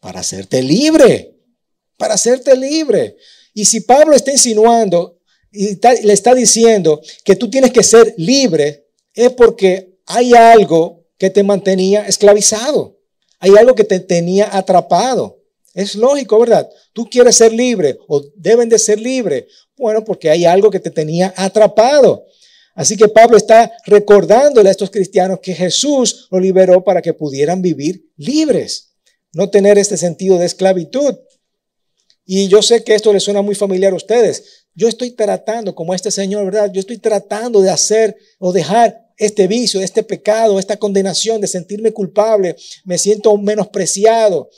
Para 0.00 0.20
hacerte 0.20 0.62
libre, 0.62 1.34
para 1.96 2.14
hacerte 2.14 2.54
libre. 2.56 3.16
Y 3.54 3.64
si 3.64 3.80
Pablo 3.80 4.14
está 4.14 4.32
insinuando 4.32 5.18
y 5.50 5.78
le 6.02 6.12
está 6.12 6.34
diciendo 6.34 7.00
que 7.24 7.36
tú 7.36 7.48
tienes 7.48 7.72
que 7.72 7.82
ser 7.82 8.14
libre, 8.18 8.88
es 9.14 9.30
porque 9.30 9.96
hay 10.06 10.34
algo 10.34 11.04
que 11.16 11.30
te 11.30 11.42
mantenía 11.42 12.06
esclavizado. 12.06 12.98
Hay 13.38 13.52
algo 13.56 13.74
que 13.74 13.84
te 13.84 14.00
tenía 14.00 14.56
atrapado. 14.56 15.38
Es 15.72 15.94
lógico, 15.94 16.38
¿verdad? 16.38 16.68
Tú 16.92 17.08
quieres 17.08 17.36
ser 17.36 17.52
libre 17.52 17.98
o 18.08 18.22
deben 18.36 18.68
de 18.68 18.78
ser 18.78 19.00
libre. 19.00 19.46
Bueno, 19.76 20.04
porque 20.04 20.30
hay 20.30 20.44
algo 20.44 20.70
que 20.70 20.80
te 20.80 20.90
tenía 20.90 21.32
atrapado. 21.36 22.26
Así 22.74 22.96
que 22.96 23.08
Pablo 23.08 23.36
está 23.36 23.72
recordándole 23.86 24.68
a 24.68 24.72
estos 24.72 24.90
cristianos 24.90 25.38
que 25.40 25.54
Jesús 25.54 26.26
lo 26.30 26.40
liberó 26.40 26.82
para 26.82 27.02
que 27.02 27.12
pudieran 27.12 27.62
vivir 27.62 28.10
libres, 28.16 28.94
no 29.32 29.48
tener 29.48 29.78
este 29.78 29.96
sentido 29.96 30.38
de 30.38 30.46
esclavitud. 30.46 31.14
Y 32.24 32.48
yo 32.48 32.62
sé 32.62 32.82
que 32.82 32.94
esto 32.94 33.12
les 33.12 33.22
suena 33.22 33.42
muy 33.42 33.54
familiar 33.54 33.92
a 33.92 33.96
ustedes. 33.96 34.66
yo 34.74 34.88
estoy 34.88 35.12
tratando, 35.12 35.74
como 35.74 35.94
este 35.94 36.10
Señor, 36.10 36.46
¿verdad? 36.46 36.70
Yo 36.72 36.80
estoy 36.80 36.98
tratando 36.98 37.60
de 37.60 37.70
hacer 37.70 38.16
o 38.38 38.52
dejar 38.52 39.04
este 39.16 39.46
vicio, 39.46 39.80
este 39.80 40.02
pecado, 40.02 40.58
esta 40.58 40.76
condenación 40.76 41.40
de 41.40 41.46
sentirme 41.46 41.92
culpable, 41.92 42.56
me 42.84 42.98
siento 42.98 43.36
menospreciado, 43.36 44.50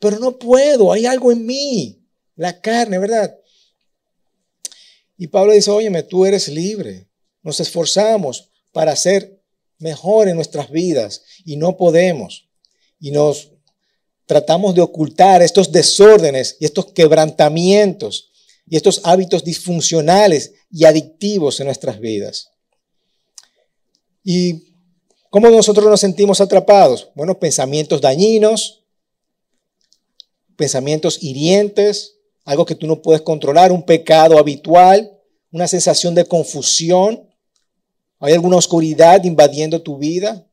pero 0.00 0.18
no 0.18 0.38
puedo, 0.38 0.92
hay 0.92 1.06
algo 1.06 1.30
en 1.30 1.46
mí, 1.46 2.02
la 2.34 2.60
carne, 2.60 2.98
¿verdad? 2.98 3.36
Y 5.16 5.28
Pablo 5.28 5.52
dice, 5.52 5.70
óyeme, 5.70 6.02
tú 6.02 6.24
eres 6.24 6.48
libre, 6.48 7.08
nos 7.42 7.60
esforzamos 7.60 8.50
para 8.72 8.96
ser 8.96 9.40
mejor 9.78 10.28
en 10.28 10.36
nuestras 10.36 10.70
vidas 10.70 11.22
y 11.44 11.56
no 11.56 11.76
podemos. 11.76 12.48
Y 12.98 13.10
nos 13.10 13.52
tratamos 14.30 14.76
de 14.76 14.80
ocultar 14.80 15.42
estos 15.42 15.72
desórdenes 15.72 16.56
y 16.60 16.64
estos 16.64 16.92
quebrantamientos 16.92 18.30
y 18.64 18.76
estos 18.76 19.00
hábitos 19.02 19.42
disfuncionales 19.42 20.52
y 20.70 20.84
adictivos 20.84 21.58
en 21.58 21.66
nuestras 21.66 21.98
vidas. 21.98 22.52
¿Y 24.22 24.72
cómo 25.30 25.50
nosotros 25.50 25.84
nos 25.86 25.98
sentimos 25.98 26.40
atrapados? 26.40 27.10
Bueno, 27.16 27.40
pensamientos 27.40 28.00
dañinos, 28.00 28.84
pensamientos 30.54 31.20
hirientes, 31.20 32.14
algo 32.44 32.64
que 32.64 32.76
tú 32.76 32.86
no 32.86 33.02
puedes 33.02 33.22
controlar, 33.22 33.72
un 33.72 33.84
pecado 33.84 34.38
habitual, 34.38 35.10
una 35.50 35.66
sensación 35.66 36.14
de 36.14 36.24
confusión, 36.24 37.28
¿Hay 38.22 38.34
alguna 38.34 38.58
oscuridad 38.58 39.24
invadiendo 39.24 39.80
tu 39.80 39.96
vida? 39.96 40.46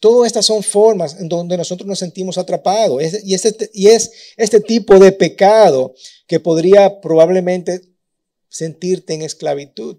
Todas 0.00 0.26
estas 0.26 0.46
son 0.46 0.62
formas 0.62 1.18
en 1.20 1.28
donde 1.28 1.56
nosotros 1.56 1.86
nos 1.86 1.98
sentimos 1.98 2.38
atrapados. 2.38 3.02
y, 3.24 3.34
es 3.34 3.44
este, 3.44 3.70
y 3.72 3.88
es 3.88 4.10
este 4.36 4.60
tipo 4.60 4.98
de 4.98 5.12
pecado 5.12 5.94
que 6.26 6.40
podría 6.40 7.00
probablemente 7.00 7.80
sentirte 8.48 9.14
en 9.14 9.22
esclavitud. 9.22 9.98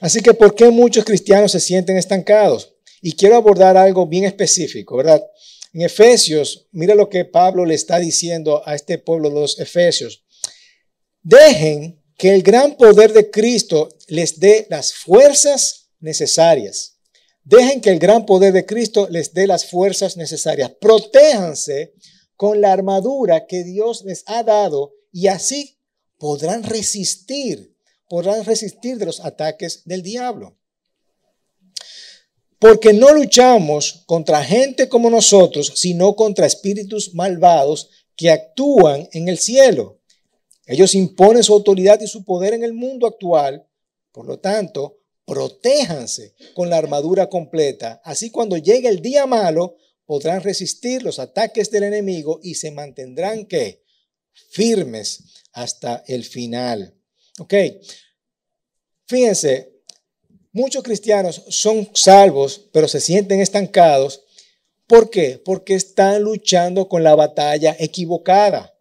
Así 0.00 0.20
que, 0.20 0.34
¿por 0.34 0.54
qué 0.54 0.70
muchos 0.70 1.04
cristianos 1.04 1.52
se 1.52 1.60
sienten 1.60 1.96
estancados? 1.96 2.74
Y 3.00 3.12
quiero 3.12 3.36
abordar 3.36 3.76
algo 3.76 4.06
bien 4.06 4.24
específico, 4.24 4.96
¿verdad? 4.96 5.22
En 5.72 5.82
Efesios, 5.82 6.68
mira 6.72 6.94
lo 6.94 7.08
que 7.08 7.24
Pablo 7.24 7.64
le 7.64 7.74
está 7.74 7.98
diciendo 7.98 8.62
a 8.64 8.74
este 8.74 8.98
pueblo 8.98 9.28
de 9.28 9.40
los 9.40 9.58
Efesios. 9.58 10.24
Dejen 11.22 12.00
que 12.16 12.32
el 12.32 12.42
gran 12.42 12.76
poder 12.76 13.12
de 13.12 13.30
Cristo 13.30 13.88
les 14.06 14.38
dé 14.38 14.66
las 14.70 14.94
fuerzas 14.94 15.90
necesarias. 15.98 16.93
Dejen 17.44 17.82
que 17.82 17.90
el 17.90 17.98
gran 17.98 18.24
poder 18.24 18.54
de 18.54 18.64
Cristo 18.64 19.06
les 19.10 19.34
dé 19.34 19.46
las 19.46 19.66
fuerzas 19.66 20.16
necesarias. 20.16 20.72
Protéjanse 20.80 21.92
con 22.36 22.60
la 22.60 22.72
armadura 22.72 23.46
que 23.46 23.62
Dios 23.64 24.02
les 24.04 24.24
ha 24.26 24.42
dado 24.42 24.94
y 25.12 25.28
así 25.28 25.78
podrán 26.18 26.62
resistir, 26.62 27.76
podrán 28.08 28.44
resistir 28.44 28.96
de 28.96 29.06
los 29.06 29.20
ataques 29.20 29.82
del 29.84 30.02
diablo. 30.02 30.56
Porque 32.58 32.94
no 32.94 33.12
luchamos 33.12 34.04
contra 34.06 34.42
gente 34.42 34.88
como 34.88 35.10
nosotros, 35.10 35.74
sino 35.76 36.16
contra 36.16 36.46
espíritus 36.46 37.14
malvados 37.14 37.90
que 38.16 38.30
actúan 38.30 39.06
en 39.12 39.28
el 39.28 39.38
cielo. 39.38 40.00
Ellos 40.66 40.94
imponen 40.94 41.42
su 41.42 41.52
autoridad 41.52 42.00
y 42.00 42.06
su 42.06 42.24
poder 42.24 42.54
en 42.54 42.64
el 42.64 42.72
mundo 42.72 43.06
actual. 43.06 43.66
Por 44.12 44.24
lo 44.24 44.38
tanto, 44.38 44.96
protéjanse 45.26 46.34
con 46.54 46.70
la 46.70 46.78
armadura 46.78 47.28
completa. 47.28 48.00
Así 48.04 48.30
cuando 48.30 48.56
llegue 48.56 48.88
el 48.88 49.00
día 49.00 49.26
malo, 49.26 49.76
podrán 50.06 50.42
resistir 50.42 51.02
los 51.02 51.18
ataques 51.18 51.70
del 51.70 51.84
enemigo 51.84 52.40
y 52.42 52.56
se 52.56 52.70
mantendrán 52.70 53.46
firmes 54.50 55.24
hasta 55.52 56.04
el 56.06 56.24
final. 56.24 56.94
Ok. 57.38 57.54
Fíjense, 59.06 59.82
muchos 60.52 60.82
cristianos 60.82 61.42
son 61.48 61.88
salvos, 61.94 62.68
pero 62.72 62.88
se 62.88 63.00
sienten 63.00 63.40
estancados. 63.40 64.22
¿Por 64.86 65.10
qué? 65.10 65.40
Porque 65.44 65.74
están 65.74 66.22
luchando 66.22 66.88
con 66.88 67.02
la 67.02 67.14
batalla 67.14 67.74
equivocada 67.78 68.74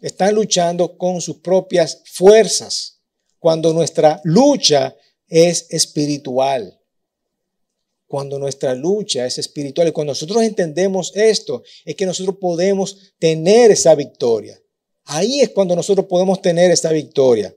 están 0.00 0.34
luchando 0.34 0.96
con 0.96 1.20
sus 1.20 1.38
propias 1.38 2.02
fuerzas, 2.12 3.00
cuando 3.38 3.72
nuestra 3.72 4.20
lucha 4.24 4.94
es 5.28 5.66
espiritual. 5.70 6.78
Cuando 8.06 8.38
nuestra 8.38 8.74
lucha 8.74 9.26
es 9.26 9.38
espiritual 9.38 9.88
y 9.88 9.92
cuando 9.92 10.12
nosotros 10.12 10.42
entendemos 10.42 11.12
esto, 11.14 11.62
es 11.84 11.96
que 11.96 12.06
nosotros 12.06 12.36
podemos 12.40 13.12
tener 13.18 13.70
esa 13.70 13.94
victoria. 13.94 14.60
Ahí 15.04 15.40
es 15.40 15.50
cuando 15.50 15.74
nosotros 15.74 16.06
podemos 16.06 16.40
tener 16.40 16.70
esa 16.70 16.92
victoria. 16.92 17.54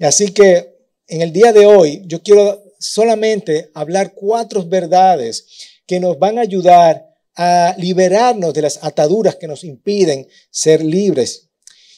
Así 0.00 0.32
que 0.32 0.74
en 1.08 1.22
el 1.22 1.32
día 1.32 1.52
de 1.52 1.66
hoy 1.66 2.02
yo 2.06 2.22
quiero 2.22 2.62
solamente 2.78 3.70
hablar 3.74 4.14
cuatro 4.14 4.62
verdades 4.64 5.46
que 5.86 6.00
nos 6.00 6.18
van 6.18 6.38
a 6.38 6.42
ayudar 6.42 7.14
a 7.34 7.74
liberarnos 7.78 8.54
de 8.54 8.62
las 8.62 8.82
ataduras 8.82 9.36
que 9.36 9.48
nos 9.48 9.64
impiden 9.64 10.28
ser 10.50 10.84
libres. 10.84 11.48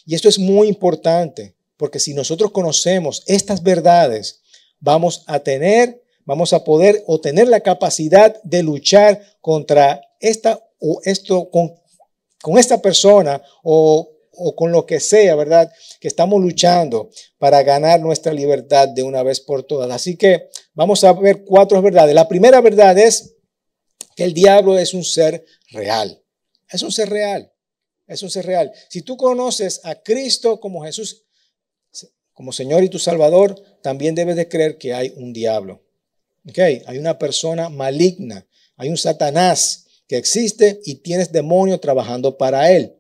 Y 0.05 0.15
esto 0.15 0.29
es 0.29 0.39
muy 0.39 0.69
importante, 0.69 1.56
porque 1.77 1.99
si 1.99 2.15
nosotros 2.15 2.51
conocemos 2.53 3.23
estas 3.27 3.63
verdades, 3.63 4.43
vamos 4.81 5.25
a 5.27 5.41
tener, 5.41 6.03
vamos 6.25 6.53
a 6.53 6.65
poder 6.65 7.03
obtener 7.07 7.49
la 7.49 7.61
capacidad 7.61 8.41
de 8.43 8.63
luchar 8.63 9.21
contra 9.41 10.01
esta 10.21 10.63
o 10.79 11.01
esto, 11.05 11.51
con, 11.51 11.75
con 12.43 12.59
esta 12.59 12.81
persona 12.81 13.43
o, 13.63 14.17
o 14.33 14.55
con 14.55 14.73
lo 14.73 14.87
que 14.87 15.01
sea, 15.01 15.35
¿verdad? 15.35 15.73
Que 16.01 16.09
estamos 16.09 16.41
luchando 16.41 17.11
para 17.39 17.63
ganar 17.63 18.01
nuestra 18.01 18.33
libertad 18.33 18.89
de 18.89 19.03
una 19.03 19.23
vez 19.23 19.41
por 19.41 19.63
todas. 19.63 19.91
Así 19.91 20.17
que 20.17 20.49
vamos 20.75 21.05
a 21.05 21.13
ver 21.13 21.45
cuatro 21.45 21.81
verdades. 21.83 22.15
La 22.15 22.29
primera 22.29 22.61
verdad 22.61 22.99
es 22.99 23.35
que 24.15 24.25
el 24.25 24.35
diablo 24.35 24.79
es 24.79 24.95
un 24.95 25.05
ser 25.05 25.45
real. 25.71 26.23
Es 26.69 26.83
un 26.83 26.93
ser 26.93 27.09
real. 27.09 27.53
Es 28.07 28.23
un 28.23 28.31
ser 28.31 28.47
real. 28.47 28.73
Si 28.89 29.03
tú 29.03 29.17
conoces 29.17 29.81
a 29.85 29.97
Cristo 29.97 30.61
como 30.61 30.85
Jesús, 30.85 31.26
como 32.37 32.53
Señor 32.53 32.85
y 32.85 32.91
tu 32.91 32.99
Salvador, 32.99 33.61
también 33.83 34.15
debes 34.15 34.37
de 34.37 34.47
creer 34.47 34.77
que 34.77 34.93
hay 34.93 35.11
un 35.17 35.33
diablo. 35.33 35.83
Okay, 36.47 36.83
hay 36.87 36.99
una 36.99 37.19
persona 37.19 37.71
maligna, 37.71 38.47
hay 38.77 38.91
un 38.91 38.99
Satanás 38.99 39.87
que 40.07 40.19
existe 40.19 40.79
y 40.85 40.97
tienes 40.97 41.33
demonio 41.33 41.81
trabajando 41.81 42.37
para 42.37 42.71
él. 42.71 42.95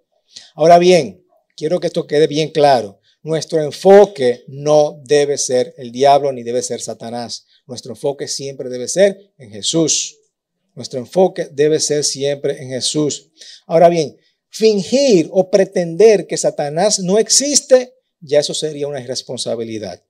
Ahora 0.54 0.78
bien, 0.78 1.22
quiero 1.54 1.78
que 1.78 1.86
esto 1.86 2.06
quede 2.06 2.26
bien 2.26 2.48
claro. 2.48 2.98
Nuestro 3.22 3.62
enfoque 3.62 4.42
no 4.48 5.02
debe 5.04 5.36
ser 5.36 5.74
el 5.76 5.92
diablo 5.92 6.32
ni 6.32 6.42
debe 6.42 6.62
ser 6.62 6.80
Satanás. 6.80 7.44
Nuestro 7.66 7.92
enfoque 7.92 8.28
siempre 8.28 8.70
debe 8.70 8.88
ser 8.88 9.34
en 9.36 9.50
Jesús. 9.50 10.16
Nuestro 10.74 10.98
enfoque 10.98 11.48
debe 11.52 11.78
ser 11.78 12.04
siempre 12.04 12.62
en 12.62 12.70
Jesús. 12.70 13.30
Ahora 13.66 13.90
bien, 13.90 14.16
fingir 14.48 15.28
o 15.30 15.50
pretender 15.50 16.26
que 16.26 16.38
Satanás 16.38 17.00
no 17.00 17.18
existe, 17.18 17.95
ya 18.26 18.40
eso 18.40 18.54
sería 18.54 18.88
una 18.88 19.00
irresponsabilidad, 19.00 20.02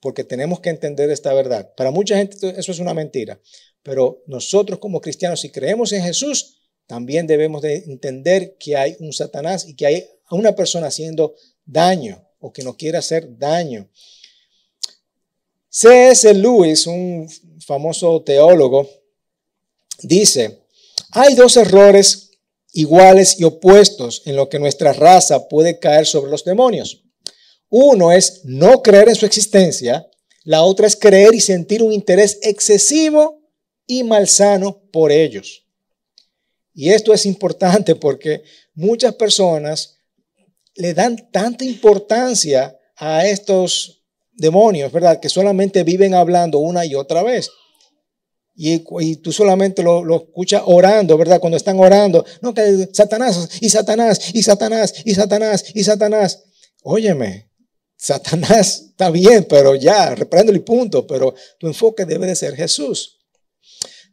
porque 0.00 0.24
tenemos 0.24 0.60
que 0.60 0.70
entender 0.70 1.10
esta 1.10 1.34
verdad. 1.34 1.74
Para 1.76 1.90
mucha 1.90 2.16
gente 2.16 2.54
eso 2.56 2.72
es 2.72 2.78
una 2.78 2.94
mentira, 2.94 3.40
pero 3.82 4.22
nosotros 4.26 4.78
como 4.78 5.00
cristianos, 5.00 5.40
si 5.40 5.50
creemos 5.50 5.92
en 5.92 6.02
Jesús, 6.02 6.56
también 6.86 7.26
debemos 7.26 7.62
de 7.62 7.76
entender 7.76 8.56
que 8.58 8.76
hay 8.76 8.96
un 9.00 9.12
Satanás 9.12 9.66
y 9.66 9.74
que 9.74 9.86
hay 9.86 10.08
una 10.30 10.54
persona 10.54 10.86
haciendo 10.86 11.34
daño 11.64 12.22
o 12.38 12.52
que 12.52 12.62
no 12.62 12.76
quiere 12.76 12.98
hacer 12.98 13.36
daño. 13.36 13.88
C.S. 15.68 16.32
Lewis, 16.32 16.86
un 16.86 17.28
famoso 17.60 18.22
teólogo, 18.22 18.88
dice, 20.02 20.62
hay 21.10 21.34
dos 21.34 21.56
errores 21.56 22.30
iguales 22.72 23.40
y 23.40 23.44
opuestos 23.44 24.22
en 24.26 24.36
lo 24.36 24.48
que 24.48 24.58
nuestra 24.58 24.92
raza 24.92 25.48
puede 25.48 25.78
caer 25.78 26.06
sobre 26.06 26.30
los 26.30 26.44
demonios. 26.44 27.05
Uno 27.68 28.12
es 28.12 28.42
no 28.44 28.82
creer 28.82 29.08
en 29.08 29.14
su 29.14 29.26
existencia, 29.26 30.06
la 30.44 30.62
otra 30.62 30.86
es 30.86 30.96
creer 30.96 31.34
y 31.34 31.40
sentir 31.40 31.82
un 31.82 31.92
interés 31.92 32.38
excesivo 32.42 33.42
y 33.86 34.04
malsano 34.04 34.80
por 34.92 35.10
ellos. 35.10 35.66
Y 36.72 36.90
esto 36.90 37.12
es 37.12 37.26
importante 37.26 37.96
porque 37.96 38.42
muchas 38.74 39.14
personas 39.14 39.98
le 40.74 40.94
dan 40.94 41.30
tanta 41.32 41.64
importancia 41.64 42.78
a 42.96 43.26
estos 43.26 44.04
demonios, 44.32 44.92
¿verdad? 44.92 45.18
Que 45.18 45.28
solamente 45.28 45.82
viven 45.84 46.14
hablando 46.14 46.58
una 46.58 46.84
y 46.84 46.94
otra 46.94 47.22
vez. 47.22 47.50
Y, 48.54 49.16
tú 49.16 49.32
solamente 49.32 49.82
lo, 49.82 50.02
lo, 50.04 50.16
escuchas 50.16 50.62
orando, 50.64 51.18
¿verdad? 51.18 51.40
Cuando 51.40 51.58
están 51.58 51.78
orando, 51.78 52.24
no, 52.40 52.54
que 52.54 52.88
Satanás, 52.92 53.50
y 53.60 53.68
Satanás, 53.68 54.34
y 54.34 54.42
Satanás, 54.42 54.94
y 55.04 55.14
Satanás, 55.14 55.64
y 55.74 55.84
Satanás. 55.84 56.44
Óyeme, 56.82 57.50
Satanás 57.96 58.86
está 58.90 59.10
bien, 59.10 59.46
pero 59.48 59.74
ya, 59.74 60.14
repréndelo 60.14 60.58
y 60.58 60.62
punto, 60.62 61.06
pero 61.06 61.34
tu 61.58 61.66
enfoque 61.66 62.04
debe 62.04 62.26
de 62.26 62.36
ser 62.36 62.54
Jesús. 62.54 63.18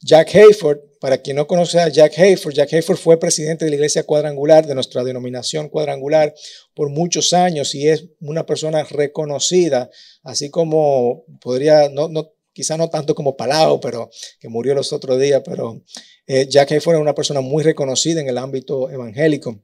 Jack 0.02 0.36
Hayford, 0.36 0.80
para 1.00 1.18
quien 1.18 1.38
no 1.38 1.48
conoce 1.48 1.80
a 1.80 1.88
Jack 1.88 2.18
Hayford, 2.18 2.54
Jack 2.54 2.74
Hayford 2.74 2.98
fue 2.98 3.20
presidente 3.20 3.64
de 3.64 3.72
la 3.72 3.76
iglesia 3.76 4.04
cuadrangular, 4.04 4.68
de 4.68 4.76
nuestra 4.76 5.04
denominación 5.04 5.70
cuadrangular, 5.70 6.34
por 6.74 6.90
muchos 6.90 7.32
años 7.34 7.74
y 7.74 7.88
es 7.88 8.06
una 8.20 8.46
persona 8.46 8.84
reconocida, 8.84 9.90
así 10.24 10.50
como 10.50 11.24
podría, 11.40 11.88
no, 11.90 12.10
no, 12.10 12.34
quizá 12.52 12.76
no 12.78 12.90
tanto 12.90 13.16
como 13.16 13.38
Palau, 13.38 13.80
pero 13.80 14.10
que 14.40 14.50
murió 14.50 14.76
los 14.76 14.92
otros 14.92 15.20
días, 15.20 15.42
pero 15.46 15.82
eh, 16.28 16.48
Jack 16.50 16.74
Hayford 16.74 16.96
es 16.96 17.02
una 17.02 17.16
persona 17.16 17.40
muy 17.40 17.64
reconocida 17.64 18.20
en 18.20 18.28
el 18.28 18.38
ámbito 18.38 18.90
evangélico. 18.90 19.64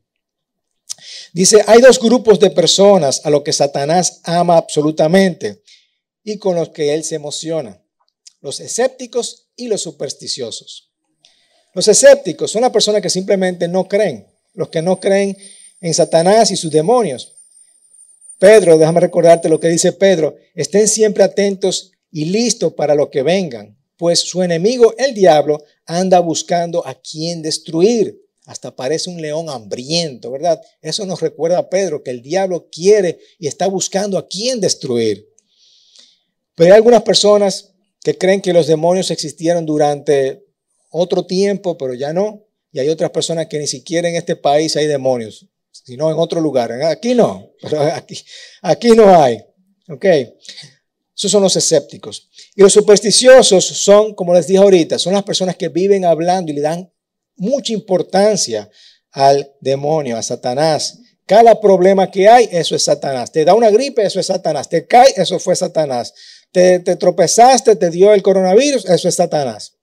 Dice, 1.33 1.63
hay 1.67 1.81
dos 1.81 1.99
grupos 1.99 2.39
de 2.39 2.51
personas 2.51 3.21
a 3.23 3.29
los 3.29 3.43
que 3.43 3.53
Satanás 3.53 4.21
ama 4.23 4.57
absolutamente 4.57 5.61
y 6.23 6.37
con 6.37 6.55
los 6.55 6.69
que 6.69 6.93
él 6.93 7.03
se 7.03 7.15
emociona, 7.15 7.81
los 8.41 8.59
escépticos 8.59 9.49
y 9.55 9.67
los 9.67 9.81
supersticiosos. 9.81 10.91
Los 11.73 11.87
escépticos 11.87 12.51
son 12.51 12.61
las 12.61 12.71
personas 12.71 13.01
que 13.01 13.09
simplemente 13.09 13.67
no 13.67 13.87
creen, 13.87 14.27
los 14.53 14.69
que 14.69 14.81
no 14.81 14.99
creen 14.99 15.37
en 15.81 15.93
Satanás 15.93 16.51
y 16.51 16.55
sus 16.55 16.71
demonios. 16.71 17.35
Pedro, 18.37 18.77
déjame 18.77 19.01
recordarte 19.01 19.49
lo 19.49 19.59
que 19.59 19.67
dice 19.67 19.91
Pedro, 19.91 20.35
estén 20.55 20.87
siempre 20.87 21.23
atentos 21.23 21.91
y 22.11 22.25
listos 22.25 22.73
para 22.73 22.95
lo 22.95 23.09
que 23.09 23.21
vengan, 23.21 23.77
pues 23.97 24.19
su 24.21 24.41
enemigo, 24.41 24.95
el 24.97 25.13
diablo, 25.13 25.63
anda 25.85 26.19
buscando 26.19 26.85
a 26.87 26.95
quien 26.95 27.41
destruir. 27.41 28.28
Hasta 28.49 28.75
parece 28.75 29.11
un 29.11 29.21
león 29.21 29.47
hambriento, 29.47 30.31
¿verdad? 30.31 30.59
Eso 30.81 31.05
nos 31.05 31.21
recuerda 31.21 31.59
a 31.59 31.69
Pedro, 31.69 32.01
que 32.01 32.09
el 32.09 32.23
diablo 32.23 32.67
quiere 32.71 33.19
y 33.37 33.45
está 33.45 33.67
buscando 33.67 34.17
a 34.17 34.27
quien 34.27 34.59
destruir. 34.59 35.29
Pero 36.55 36.71
hay 36.73 36.77
algunas 36.77 37.03
personas 37.03 37.75
que 38.03 38.17
creen 38.17 38.41
que 38.41 38.51
los 38.51 38.65
demonios 38.65 39.11
existieron 39.11 39.67
durante 39.67 40.43
otro 40.89 41.27
tiempo, 41.27 41.77
pero 41.77 41.93
ya 41.93 42.11
no. 42.11 42.43
Y 42.71 42.79
hay 42.79 42.89
otras 42.89 43.11
personas 43.11 43.45
que 43.45 43.59
ni 43.59 43.67
siquiera 43.67 44.09
en 44.09 44.15
este 44.15 44.35
país 44.35 44.75
hay 44.75 44.87
demonios, 44.87 45.45
sino 45.71 46.09
en 46.09 46.17
otro 46.17 46.41
lugar. 46.41 46.71
Aquí 46.71 47.13
no, 47.13 47.51
pero 47.61 47.83
aquí, 47.83 48.17
aquí 48.63 48.89
no 48.93 49.15
hay. 49.15 49.45
¿Ok? 49.89 50.05
Esos 51.15 51.29
son 51.29 51.43
los 51.43 51.55
escépticos. 51.55 52.27
Y 52.55 52.63
los 52.63 52.73
supersticiosos 52.73 53.63
son, 53.63 54.15
como 54.15 54.33
les 54.33 54.47
dije 54.47 54.59
ahorita, 54.59 54.97
son 54.97 55.13
las 55.13 55.23
personas 55.23 55.55
que 55.55 55.69
viven 55.69 56.03
hablando 56.03 56.51
y 56.51 56.55
le 56.55 56.61
dan 56.61 56.91
mucha 57.39 57.73
importancia 57.73 58.69
al 59.11 59.51
demonio, 59.59 60.17
a 60.17 60.23
Satanás. 60.23 60.99
Cada 61.25 61.59
problema 61.59 62.09
que 62.09 62.27
hay, 62.27 62.49
eso 62.51 62.75
es 62.75 62.83
Satanás. 62.83 63.31
Te 63.31 63.45
da 63.45 63.53
una 63.53 63.69
gripe, 63.69 64.03
eso 64.03 64.19
es 64.19 64.27
Satanás. 64.27 64.69
Te 64.69 64.85
cae, 64.85 65.13
eso 65.15 65.39
fue 65.39 65.55
Satanás. 65.55 66.13
Te, 66.51 66.79
tropezaste, 66.79 67.75
te 67.75 67.89
dio 67.89 68.13
el 68.13 68.23
coronavirus, 68.23 68.85
eso 68.85 69.07
es 69.07 69.15
Satanás. 69.15 69.73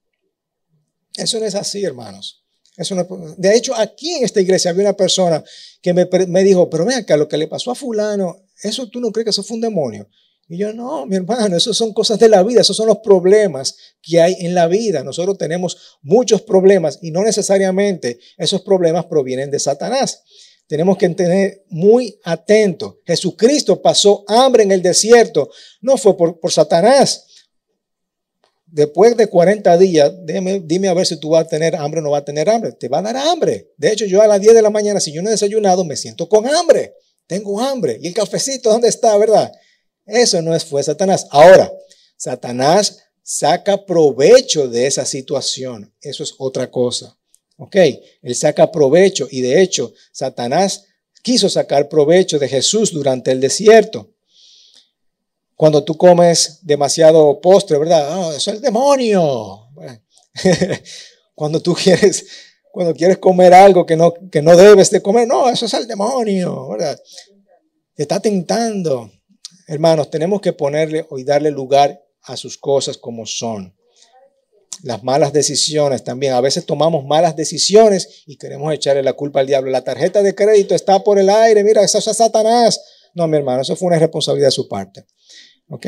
Eso 1.17 1.39
no 1.39 1.47
es 1.47 1.55
así, 1.55 1.85
hermanos. 1.85 2.45
Eso 2.77 2.95
de 3.39 3.57
hecho, 3.57 3.75
aquí 3.75 4.17
en 4.17 4.25
esta 4.25 4.41
iglesia 4.41 4.71
había 4.71 4.83
una 4.83 4.97
persona 4.97 5.43
que 5.81 5.95
me, 5.95 6.07
me 6.27 6.43
dijo, 6.43 6.69
pero 6.69 6.85
ven 6.85 6.99
acá, 6.99 7.17
lo 7.17 7.29
que 7.29 7.39
le 7.39 7.49
pasó 7.49 7.71
a 7.71 7.75
fulano, 7.75 8.45
eso 8.63 8.89
tú 8.89 9.01
no 9.01 9.11
crees 9.13 9.25
que 9.25 9.31
eso 9.31 9.43
fue 9.43 9.55
un 9.55 9.63
demonio. 9.63 10.09
Y 10.49 10.59
yo, 10.59 10.73
no, 10.73 11.07
mi 11.07 11.17
hermano, 11.17 11.57
eso 11.57 11.75
son 11.75 11.93
cosas 11.93 12.21
de 12.21 12.29
la 12.29 12.43
vida, 12.45 12.61
esos 12.61 12.77
son 12.77 12.87
los 12.87 12.99
problemas 12.99 13.77
que 14.01 14.21
hay 14.21 14.37
en 14.41 14.55
la 14.55 14.69
vida. 14.69 15.03
Nosotros 15.03 15.37
tenemos 15.39 15.99
muchos 16.03 16.43
problemas 16.43 17.01
y 17.03 17.11
no 17.11 17.23
necesariamente 17.23 18.21
esos 18.37 18.63
problemas 18.63 19.07
provienen 19.07 19.51
de 19.51 19.59
Satanás. 19.59 20.23
Tenemos 20.69 20.99
que 20.99 21.09
tener 21.11 21.65
muy 21.69 22.19
atento. 22.23 23.01
Jesucristo 23.05 23.83
pasó 23.83 24.25
hambre 24.29 24.63
en 24.63 24.73
el 24.73 24.83
desierto, 24.83 25.51
no 25.81 25.97
fue 25.97 26.17
por, 26.17 26.39
por 26.39 26.53
Satanás. 26.53 27.25
Después 28.67 29.17
de 29.17 29.29
40 29.29 29.79
días, 29.79 30.13
dime, 30.25 30.61
dime 30.65 30.89
a 30.89 30.95
ver 30.95 31.07
si 31.07 31.19
tú 31.19 31.31
vas 31.31 31.47
a 31.47 31.49
tener 31.49 31.75
hambre 31.75 32.01
o 32.01 32.03
no 32.05 32.11
vas 32.11 32.23
a 32.23 32.25
tener 32.25 32.49
hambre. 32.49 32.73
Te 32.73 32.89
va 32.89 32.99
a 32.99 33.03
dar 33.03 33.17
hambre. 33.17 33.73
De 33.77 33.91
hecho, 33.91 34.07
yo 34.07 34.23
a 34.23 34.27
las 34.29 34.41
10 34.41 34.55
de 34.55 34.63
la 34.63 34.71
mañana, 34.71 35.01
si 35.01 35.13
yo 35.13 35.23
no 35.23 35.29
he 35.29 35.33
desayunado, 35.33 35.85
me 35.85 35.97
siento 35.97 36.29
con 36.29 36.47
hambre. 36.47 36.95
Tengo 37.27 37.61
hambre. 37.61 37.99
¿Y 38.01 38.09
el 38.09 38.15
cafecito 38.15 38.71
dónde 38.71 38.89
está, 38.89 39.17
verdad? 39.19 39.53
Eso 40.07 40.41
no 40.41 40.59
fue 40.61 40.83
Satanás. 40.83 41.27
Ahora, 41.31 41.71
Satanás 42.17 42.99
saca 43.23 43.85
provecho 43.85 44.69
de 44.69 44.87
esa 44.87 45.05
situación. 45.05 45.93
Eso 46.01 46.23
es 46.23 46.35
otra 46.39 46.71
cosa. 46.71 47.19
¿Ok? 47.59 47.77
Él 48.23 48.35
saca 48.35 48.71
provecho 48.71 49.27
y 49.31 49.41
de 49.41 49.61
hecho 49.63 49.93
Satanás 50.13 50.85
quiso 51.23 51.49
sacar 51.49 51.89
provecho 51.89 52.39
de 52.39 52.49
Jesús 52.49 52.93
durante 52.93 53.33
el 53.33 53.41
desierto. 53.41 54.13
Cuando 55.57 55.83
tú 55.83 55.97
comes 55.97 56.61
demasiado 56.63 57.41
postre, 57.41 57.79
¿verdad? 57.79 58.19
Oh, 58.19 58.31
eso 58.31 58.51
es 58.51 58.57
el 58.57 58.61
demonio. 58.61 59.69
cuando 61.35 61.61
tú 61.61 61.75
quieres, 61.75 62.27
cuando 62.71 62.95
quieres 62.95 63.19
comer 63.19 63.55
algo 63.55 63.87
que 63.87 63.97
no, 63.97 64.13
que 64.31 64.43
no 64.43 64.55
debes 64.55 64.91
de 64.91 65.01
comer, 65.01 65.27
no, 65.27 65.49
eso 65.49 65.67
es 65.67 65.75
el 65.75 65.87
demonio, 65.87 66.69
¿verdad? 66.69 67.01
Te 67.95 68.03
está 68.03 68.21
tentando. 68.21 69.11
Hermanos, 69.67 70.11
tenemos 70.11 70.41
que 70.41 70.53
ponerle 70.53 71.07
y 71.17 71.25
darle 71.25 71.51
lugar 71.51 72.03
a 72.23 72.37
sus 72.37 72.57
cosas 72.57 72.97
como 72.97 73.27
son. 73.27 73.75
Las 74.83 75.03
malas 75.03 75.33
decisiones 75.33 76.05
también. 76.05 76.35
A 76.35 76.41
veces 76.41 76.67
tomamos 76.67 77.05
malas 77.05 77.35
decisiones 77.35 78.23
y 78.27 78.37
queremos 78.37 78.73
echarle 78.73 79.03
la 79.03 79.15
culpa 79.15 79.41
al 79.41 79.47
diablo. 79.47 79.71
La 79.71 79.83
tarjeta 79.83 80.23
de 80.23 80.35
crédito 80.35 80.75
está 80.75 81.03
por 81.03 81.19
el 81.19 81.31
aire. 81.31 81.65
Mira, 81.65 81.83
eso 81.83 81.99
es 81.99 82.05
Satanás. 82.05 82.81
No, 83.15 83.27
mi 83.27 83.39
hermano, 83.39 83.63
eso 83.63 83.75
fue 83.75 83.89
una 83.89 83.99
responsabilidad 83.99 84.49
de 84.49 84.53
su 84.53 84.69
parte. 84.69 85.07
Ok. 85.69 85.87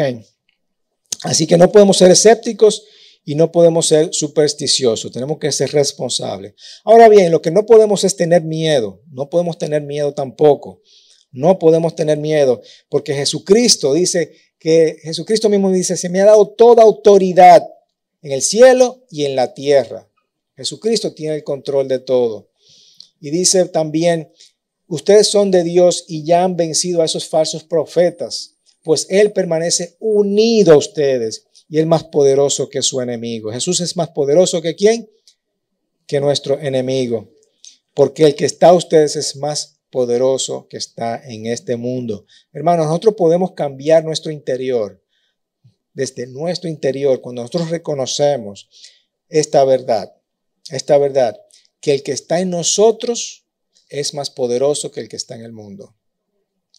Así 1.25 1.47
que 1.47 1.59
no 1.59 1.71
podemos 1.71 1.99
ser 1.99 2.11
escépticos 2.11 2.85
y 3.25 3.35
no 3.35 3.53
podemos 3.53 3.87
ser 3.87 4.09
supersticiosos. 4.12 5.12
Tenemos 5.12 5.38
que 5.38 5.53
ser 5.53 5.71
responsables. 5.73 6.55
Ahora 6.85 7.09
bien, 7.09 7.31
lo 7.31 7.43
que 7.43 7.51
no 7.51 7.67
podemos 7.67 8.03
es 8.05 8.17
tener 8.17 8.43
miedo. 8.43 9.03
No 9.11 9.29
podemos 9.29 9.59
tener 9.59 9.83
miedo 9.83 10.14
tampoco. 10.14 10.81
No 11.31 11.59
podemos 11.59 11.95
tener 11.95 12.19
miedo, 12.19 12.62
porque 12.88 13.14
Jesucristo 13.14 13.93
dice 13.93 14.33
que 14.59 14.99
Jesucristo 15.03 15.49
mismo 15.49 15.71
dice, 15.71 15.97
se 15.97 16.09
me 16.09 16.21
ha 16.21 16.27
dado 16.27 16.49
toda 16.49 16.83
autoridad 16.83 17.62
en 18.23 18.33
el 18.33 18.43
cielo 18.43 19.05
y 19.11 19.25
en 19.25 19.37
la 19.37 19.55
tierra. 19.55 20.09
Jesucristo 20.57 21.14
tiene 21.14 21.37
el 21.37 21.45
control 21.45 21.87
de 21.87 22.01
todo. 22.01 22.49
Y 23.21 23.31
dice 23.31 23.67
también, 23.67 24.33
ustedes 24.87 25.29
son 25.29 25.51
de 25.51 25.62
Dios 25.64 26.05
y 26.09 26.25
ya 26.25 26.45
han 26.45 26.57
vencido 26.57 27.03
a 27.03 27.05
esos 27.05 27.29
falsos 27.29 27.64
profetas, 27.64 28.55
pues 28.83 29.07
Él 29.11 29.33
permanece 29.33 29.97
unido 30.01 30.73
a 30.73 30.79
ustedes 30.79 31.45
y 31.69 31.79
es 31.79 31.87
más 31.87 32.05
poderoso 32.05 32.69
que 32.69 32.83
su 32.83 33.01
enemigo. 33.01 33.53
Jesús 33.53 33.81
es 33.81 33.97
más 33.97 34.09
poderoso 34.11 34.62
que 34.62 34.75
quién? 34.75 35.09
Que 36.07 36.21
nuestro 36.21 36.59
enemigo. 36.59 37.29
Porque 37.95 38.25
el 38.25 38.35
que 38.35 38.47
está 38.47 38.69
a 38.69 38.75
ustedes 38.75 39.17
es 39.17 39.37
más 39.37 39.78
poderoso 39.90 40.68
que 40.68 40.77
está 40.77 41.20
en 41.24 41.46
este 41.46 41.77
mundo. 41.77 42.27
Hermanos, 42.53 42.87
nosotros 42.87 43.14
podemos 43.16 43.53
cambiar 43.53 44.05
nuestro 44.05 44.31
interior, 44.31 45.03
desde 45.94 46.27
nuestro 46.27 46.68
interior, 46.68 47.20
cuando 47.20 47.42
nosotros 47.42 47.70
reconocemos 47.70 48.68
esta 49.29 49.64
verdad, 49.64 50.14
esta 50.70 50.98
verdad, 50.98 51.40
que 51.81 51.94
el 51.94 52.03
que 52.03 52.12
está 52.12 52.40
en 52.40 52.51
nosotros 52.51 53.46
es 53.88 54.14
más 54.14 54.31
poderoso 54.31 54.90
que 54.90 55.01
el 55.01 55.09
que 55.09 55.16
está 55.16 55.35
en 55.35 55.42
el 55.42 55.53
mundo. 55.53 55.94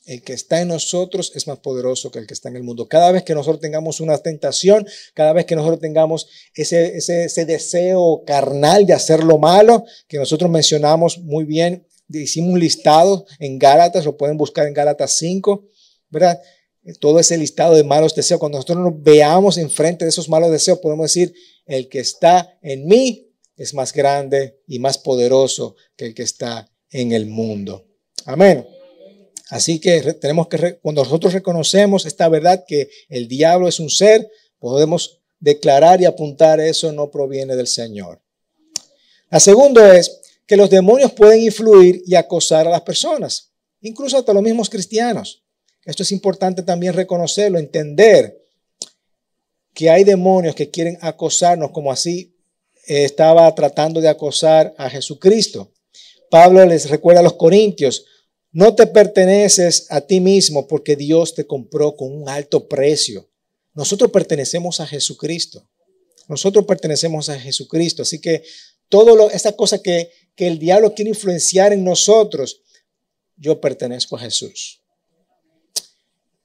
El 0.06 0.24
que 0.24 0.34
está 0.34 0.62
en 0.62 0.70
nosotros 0.70 1.32
es 1.36 1.46
más 1.48 1.60
poderoso 1.60 2.10
que 2.10 2.20
el 2.20 2.26
que 2.26 2.34
está 2.34 2.50
en 2.50 2.56
el 2.56 2.64
mundo. 2.64 2.88
Cada 2.88 3.12
vez 3.12 3.24
que 3.24 3.36
nosotros 3.36 3.60
tengamos 3.60 4.00
una 4.00 4.18
tentación, 4.18 4.88
cada 5.14 5.34
vez 5.34 5.46
que 5.46 5.56
nosotros 5.56 5.80
tengamos 5.80 6.28
ese, 6.56 6.98
ese, 6.98 7.26
ese 7.26 7.46
deseo 7.46 8.24
carnal 8.26 8.86
de 8.86 8.94
hacer 8.94 9.24
lo 9.24 9.38
malo, 9.38 9.86
que 10.08 10.18
nosotros 10.18 10.50
mencionamos 10.50 11.20
muy 11.20 11.44
bien 11.44 11.86
hicimos 12.10 12.54
un 12.54 13.26
en 13.40 13.60
Gálatas, 13.60 14.06
lo 14.06 14.18
pueden 14.18 14.38
buscar 14.38 14.68
en 14.68 14.74
Gálatas 14.74 15.18
5, 15.18 15.66
¿verdad? 16.10 16.42
Todo 17.00 17.20
ese 17.20 17.38
listado 17.38 17.76
de 17.76 17.84
malos 17.84 18.16
deseos. 18.16 18.40
Cuando 18.40 18.58
nosotros 18.58 18.80
nos 18.80 19.04
veamos 19.04 19.58
enfrente 19.58 20.06
de 20.06 20.10
esos 20.10 20.30
malos 20.30 20.52
deseos, 20.52 20.80
podemos 20.80 21.06
decir, 21.06 21.34
el 21.66 21.88
que 21.88 22.00
está 22.00 22.58
en 22.62 22.88
mí 22.88 23.28
es 23.56 23.74
más 23.74 23.94
grande 23.94 24.62
y 24.68 24.80
más 24.80 24.98
poderoso 24.98 25.76
que 25.96 26.08
el 26.08 26.14
que 26.16 26.24
está 26.24 26.72
en 26.90 27.12
el 27.12 27.28
mundo. 27.28 27.86
Amén. 28.26 28.66
Así 29.50 29.80
que 29.80 30.14
tenemos 30.14 30.48
que, 30.48 30.80
cuando 30.82 31.04
nosotros 31.04 31.34
reconocemos 31.34 32.06
esta 32.06 32.30
verdad 32.30 32.64
que 32.68 32.90
el 33.10 33.28
diablo 33.28 33.68
es 33.68 33.80
un 33.80 33.90
ser, 33.90 34.30
podemos 34.60 35.22
declarar 35.40 36.02
y 36.02 36.06
apuntar 36.06 36.60
eso 36.60 36.92
no 36.92 37.10
proviene 37.10 37.56
del 37.56 37.68
Señor. 37.68 38.22
La 39.32 39.40
segunda 39.40 39.98
es, 39.98 40.19
que 40.50 40.58
los 40.58 40.72
demonios 40.72 41.12
pueden 41.12 41.42
influir 41.42 42.02
y 42.08 42.16
acosar 42.16 42.66
a 42.66 42.72
las 42.72 42.82
personas, 42.82 43.52
incluso 43.82 44.18
hasta 44.18 44.34
los 44.34 44.42
mismos 44.42 44.68
cristianos. 44.68 45.44
Esto 45.86 46.02
es 46.02 46.12
importante 46.12 46.64
también 46.64 46.96
reconocerlo, 46.96 47.60
entender 47.60 48.36
que 49.76 49.92
hay 49.92 50.04
demonios 50.04 50.56
que 50.56 50.72
quieren 50.72 50.98
acosarnos, 51.02 51.70
como 51.70 51.92
así 51.92 52.36
eh, 52.88 53.04
estaba 53.04 53.54
tratando 53.54 54.02
de 54.02 54.08
acosar 54.08 54.74
a 54.80 54.90
Jesucristo. 54.90 55.72
Pablo 56.32 56.66
les 56.66 56.90
recuerda 56.90 57.20
a 57.20 57.24
los 57.24 57.34
corintios, 57.34 58.06
no 58.52 58.74
te 58.74 58.88
perteneces 58.88 59.86
a 59.92 60.02
ti 60.02 60.20
mismo 60.20 60.68
porque 60.68 60.96
Dios 60.96 61.36
te 61.36 61.46
compró 61.46 61.96
con 61.96 62.12
un 62.12 62.28
alto 62.28 62.68
precio. 62.68 63.30
Nosotros 63.76 64.10
pertenecemos 64.10 64.80
a 64.80 64.88
Jesucristo. 64.88 65.70
Nosotros 66.28 66.66
pertenecemos 66.66 67.30
a 67.30 67.40
Jesucristo. 67.40 68.02
Así 68.02 68.20
que 68.20 68.42
todo 68.90 69.30
esa 69.30 69.54
cosa 69.54 69.82
que, 69.82 70.12
que 70.36 70.48
el 70.48 70.60
diablo 70.60 70.94
quiere 70.94 71.10
influenciar 71.10 71.74
en 71.74 71.84
nosotros, 71.84 72.62
yo 73.36 73.60
pertenezco 73.60 74.16
a 74.16 74.20
Jesús. 74.20 74.80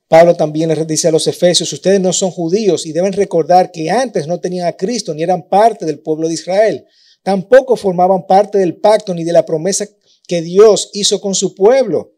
Pablo 0.08 0.36
también 0.36 0.68
les 0.68 0.86
dice 0.86 1.08
a 1.08 1.10
los 1.10 1.26
efesios, 1.26 1.72
ustedes 1.72 2.00
no 2.00 2.12
son 2.12 2.30
judíos 2.30 2.86
y 2.86 2.92
deben 2.92 3.12
recordar 3.12 3.72
que 3.72 3.90
antes 3.90 4.26
no 4.26 4.38
tenían 4.38 4.66
a 4.66 4.76
Cristo 4.76 5.14
ni 5.14 5.22
eran 5.22 5.48
parte 5.48 5.86
del 5.86 5.98
pueblo 5.98 6.28
de 6.28 6.34
Israel. 6.34 6.86
Tampoco 7.22 7.74
formaban 7.76 8.26
parte 8.26 8.58
del 8.58 8.76
pacto 8.76 9.14
ni 9.14 9.24
de 9.24 9.32
la 9.32 9.46
promesa 9.46 9.88
que 10.28 10.42
Dios 10.42 10.90
hizo 10.92 11.20
con 11.20 11.34
su 11.34 11.54
pueblo. 11.54 12.14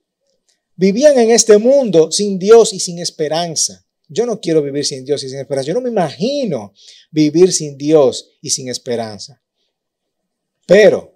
Vivían 0.74 1.18
en 1.18 1.30
este 1.30 1.56
mundo 1.58 2.12
sin 2.12 2.38
Dios 2.38 2.72
y 2.72 2.80
sin 2.80 2.98
esperanza. 2.98 3.86
Yo 4.08 4.26
no 4.26 4.40
quiero 4.40 4.62
vivir 4.62 4.84
sin 4.84 5.04
Dios 5.04 5.22
y 5.24 5.28
sin 5.28 5.38
esperanza. 5.38 5.68
Yo 5.68 5.74
no 5.74 5.80
me 5.80 5.88
imagino 5.88 6.74
vivir 7.10 7.52
sin 7.52 7.78
Dios 7.78 8.32
y 8.42 8.50
sin 8.50 8.68
esperanza. 8.68 9.40
Pero 10.66 11.15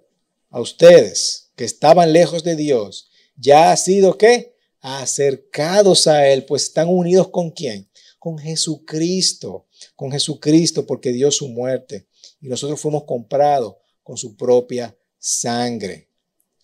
a 0.51 0.61
ustedes 0.61 1.51
que 1.55 1.65
estaban 1.65 2.13
lejos 2.13 2.43
de 2.43 2.55
Dios, 2.55 3.09
ya 3.35 3.71
ha 3.71 3.77
sido 3.77 4.17
qué? 4.17 4.51
acercados 4.81 6.07
a 6.07 6.27
Él, 6.27 6.45
pues 6.45 6.63
están 6.63 6.89
unidos 6.89 7.29
con 7.29 7.51
quién? 7.51 7.89
Con 8.19 8.37
Jesucristo, 8.37 9.67
con 9.95 10.11
Jesucristo 10.11 10.85
porque 10.85 11.11
dio 11.11 11.31
su 11.31 11.47
muerte 11.47 12.07
y 12.41 12.47
nosotros 12.47 12.79
fuimos 12.79 13.03
comprados 13.05 13.75
con 14.03 14.17
su 14.17 14.35
propia 14.35 14.95
sangre. 15.17 16.09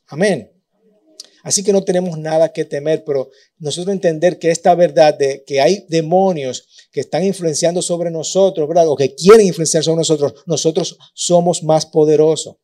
Amén. 0.08 0.52
Así 1.43 1.63
que 1.63 1.71
no 1.71 1.84
tenemos 1.84 2.17
nada 2.17 2.52
que 2.52 2.65
temer, 2.65 3.06
pero 3.06 3.30
nosotros 3.60 3.93
entender 3.93 4.38
que 4.38 4.52
esta 4.52 4.76
verdad 4.76 5.17
de 5.17 5.43
que 5.45 5.62
hay 5.62 5.86
demonios 5.88 6.67
que 6.91 7.00
están 7.00 7.23
influenciando 7.23 7.82
sobre 7.82 8.12
nosotros, 8.12 8.67
¿verdad? 8.67 8.89
O 8.89 8.97
que 8.97 9.15
quieren 9.15 9.45
influenciar 9.45 9.84
sobre 9.84 10.00
nosotros, 10.00 10.34
nosotros 10.45 10.97
somos 11.13 11.63
más 11.63 11.86
poderosos. 11.86 12.58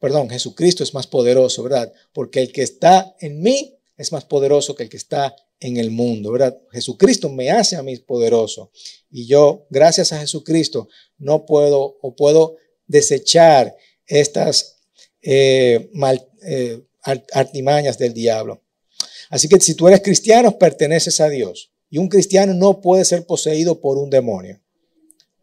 Perdón, 0.00 0.30
Jesucristo 0.30 0.82
es 0.82 0.94
más 0.94 1.06
poderoso, 1.06 1.62
¿verdad? 1.62 1.92
Porque 2.12 2.40
el 2.40 2.52
que 2.52 2.62
está 2.62 3.14
en 3.20 3.40
mí 3.40 3.76
es 3.96 4.12
más 4.12 4.24
poderoso 4.24 4.74
que 4.74 4.84
el 4.84 4.88
que 4.88 4.96
está 4.96 5.36
en 5.60 5.76
el 5.76 5.90
mundo, 5.90 6.32
¿verdad? 6.32 6.58
Jesucristo 6.72 7.28
me 7.28 7.50
hace 7.50 7.76
a 7.76 7.82
mí 7.82 7.94
poderoso 7.98 8.72
y 9.10 9.26
yo, 9.26 9.66
gracias 9.68 10.12
a 10.12 10.20
Jesucristo, 10.20 10.88
no 11.18 11.44
puedo 11.44 11.98
o 12.00 12.16
puedo 12.16 12.56
desechar 12.86 13.76
estas 14.06 14.78
eh, 15.22 15.90
eh, 16.46 16.82
artimañas 17.32 17.98
del 17.98 18.14
diablo. 18.14 18.62
Así 19.28 19.48
que 19.48 19.60
si 19.60 19.74
tú 19.74 19.86
eres 19.86 20.00
cristiano, 20.00 20.58
perteneces 20.58 21.20
a 21.20 21.28
Dios. 21.28 21.70
Y 21.90 21.98
un 21.98 22.08
cristiano 22.08 22.54
no 22.54 22.80
puede 22.80 23.04
ser 23.04 23.26
poseído 23.26 23.80
por 23.80 23.98
un 23.98 24.10
demonio. 24.10 24.60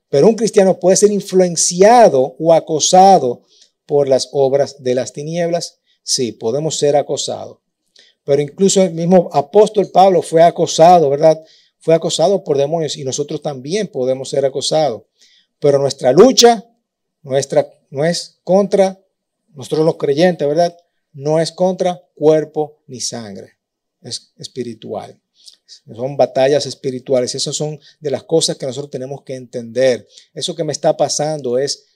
Pero 0.10 0.28
un 0.28 0.36
cristiano 0.36 0.80
puede 0.80 0.98
ser 0.98 1.12
influenciado 1.12 2.36
o 2.40 2.54
acosado 2.54 3.44
por 3.88 4.08
las 4.08 4.30
obras 4.32 4.84
de 4.84 4.94
las 4.94 5.14
tinieblas. 5.14 5.80
Sí, 6.04 6.32
podemos 6.32 6.78
ser 6.78 6.96
acosados. 6.96 7.58
Pero 8.24 8.44
incluso 8.44 8.84
el 8.84 8.94
mismo 8.94 9.30
apóstol 9.34 9.90
Pablo 9.90 10.22
fue 10.22 10.44
acosado, 10.44 11.10
¿verdad? 11.10 11.44
Fue 11.80 11.96
acosado 11.96 12.44
por 12.44 12.58
demonios 12.58 12.96
y 12.98 13.04
nosotros 13.04 13.42
también 13.42 13.88
podemos 13.88 14.30
ser 14.30 14.46
acosados. 14.46 15.04
Pero 15.60 15.80
nuestra 15.80 16.12
lucha 16.12 16.64
nuestra, 17.28 17.70
no 17.90 18.06
es 18.06 18.40
contra 18.44 19.00
nosotros 19.54 19.86
los 19.86 19.98
creyentes, 19.98 20.48
¿verdad? 20.48 20.78
No 21.14 21.40
es 21.40 21.52
contra 21.52 22.02
cuerpo 22.16 22.80
ni 22.88 23.02
sangre, 23.02 23.58
es 24.02 24.32
espiritual. 24.38 25.20
Son 25.94 26.16
batallas 26.16 26.66
espirituales. 26.66 27.36
Esas 27.36 27.56
son 27.56 27.80
de 28.00 28.12
las 28.12 28.24
cosas 28.24 28.58
que 28.58 28.66
nosotros 28.66 28.92
tenemos 28.92 29.24
que 29.24 29.36
entender. 29.36 30.08
Eso 30.34 30.56
que 30.56 30.64
me 30.64 30.72
está 30.72 30.96
pasando 30.96 31.58
es, 31.58 31.87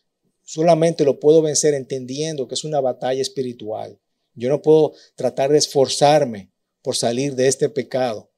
solamente 0.52 1.06
lo 1.06 1.18
puedo 1.18 1.42
vencer 1.42 1.74
entendiendo 1.74 2.46
que 2.46 2.56
es 2.56 2.66
una 2.66 2.82
batalla 2.82 3.22
espiritual. 3.22 3.98
Yo 4.34 4.50
no 4.50 4.62
puedo 4.62 4.94
tratar 5.16 5.50
de 5.50 5.58
esforzarme 5.58 6.52
por 6.82 6.98
salir 6.98 7.36
de 7.36 7.48
este 7.48 7.70
pecado. 7.70 8.30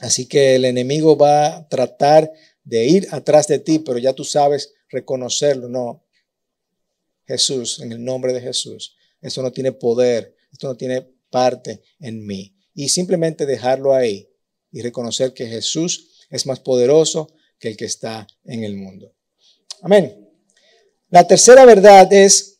Así 0.00 0.24
que 0.24 0.54
el 0.54 0.64
enemigo 0.64 1.18
va 1.18 1.48
a 1.48 1.68
tratar 1.68 2.32
de 2.62 2.86
ir 2.86 3.08
atrás 3.10 3.46
de 3.46 3.58
ti, 3.58 3.78
pero 3.78 3.98
ya 3.98 4.14
tú 4.14 4.24
sabes 4.24 4.72
reconocerlo. 4.88 5.68
No, 5.68 6.06
Jesús, 7.26 7.80
en 7.80 7.92
el 7.92 8.02
nombre 8.02 8.32
de 8.32 8.40
Jesús, 8.40 8.96
esto 9.20 9.42
no 9.42 9.52
tiene 9.52 9.72
poder, 9.72 10.34
esto 10.50 10.66
no 10.68 10.78
tiene 10.78 11.06
parte 11.28 11.82
en 12.00 12.24
mí. 12.24 12.56
Y 12.72 12.88
simplemente 12.88 13.44
dejarlo 13.44 13.94
ahí 13.94 14.30
y 14.72 14.80
reconocer 14.80 15.34
que 15.34 15.46
Jesús 15.46 16.24
es 16.30 16.46
más 16.46 16.60
poderoso 16.60 17.34
que 17.58 17.68
el 17.68 17.76
que 17.76 17.84
está 17.84 18.26
en 18.44 18.64
el 18.64 18.76
mundo. 18.76 19.14
Amén. 19.82 20.23
La 21.14 21.28
tercera 21.28 21.64
verdad 21.64 22.12
es 22.12 22.58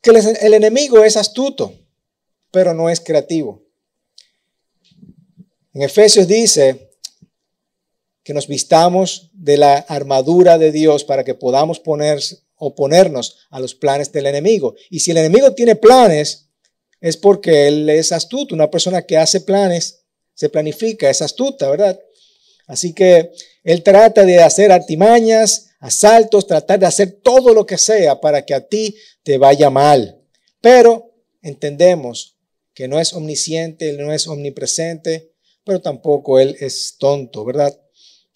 que 0.00 0.12
el 0.12 0.54
enemigo 0.54 1.02
es 1.02 1.16
astuto, 1.16 1.74
pero 2.52 2.72
no 2.72 2.88
es 2.88 3.00
creativo. 3.00 3.64
En 5.74 5.82
Efesios 5.82 6.28
dice 6.28 6.92
que 8.22 8.32
nos 8.32 8.46
vistamos 8.46 9.28
de 9.32 9.56
la 9.56 9.74
armadura 9.74 10.56
de 10.56 10.70
Dios 10.70 11.02
para 11.02 11.24
que 11.24 11.34
podamos 11.34 11.80
poner, 11.80 12.20
oponernos 12.54 13.38
a 13.50 13.58
los 13.58 13.74
planes 13.74 14.12
del 14.12 14.26
enemigo. 14.26 14.76
Y 14.88 15.00
si 15.00 15.10
el 15.10 15.16
enemigo 15.16 15.52
tiene 15.52 15.74
planes, 15.74 16.48
es 17.00 17.16
porque 17.16 17.66
él 17.66 17.90
es 17.90 18.12
astuto. 18.12 18.54
Una 18.54 18.70
persona 18.70 19.02
que 19.02 19.18
hace 19.18 19.40
planes, 19.40 20.04
se 20.32 20.48
planifica, 20.48 21.10
es 21.10 21.20
astuta, 21.20 21.68
¿verdad? 21.68 21.98
Así 22.68 22.92
que 22.92 23.32
él 23.64 23.82
trata 23.82 24.24
de 24.24 24.40
hacer 24.40 24.70
artimañas, 24.70 25.71
asaltos, 25.82 26.46
tratar 26.46 26.78
de 26.78 26.86
hacer 26.86 27.20
todo 27.22 27.52
lo 27.52 27.66
que 27.66 27.76
sea 27.76 28.20
para 28.20 28.46
que 28.46 28.54
a 28.54 28.66
ti 28.66 28.96
te 29.24 29.36
vaya 29.36 29.68
mal. 29.68 30.22
Pero 30.60 31.12
entendemos 31.42 32.38
que 32.72 32.86
no 32.86 33.00
es 33.00 33.12
omnisciente, 33.12 33.92
no 33.94 34.12
es 34.12 34.28
omnipresente, 34.28 35.32
pero 35.64 35.80
tampoco 35.80 36.38
Él 36.38 36.56
es 36.60 36.96
tonto, 36.98 37.44
¿verdad? 37.44 37.76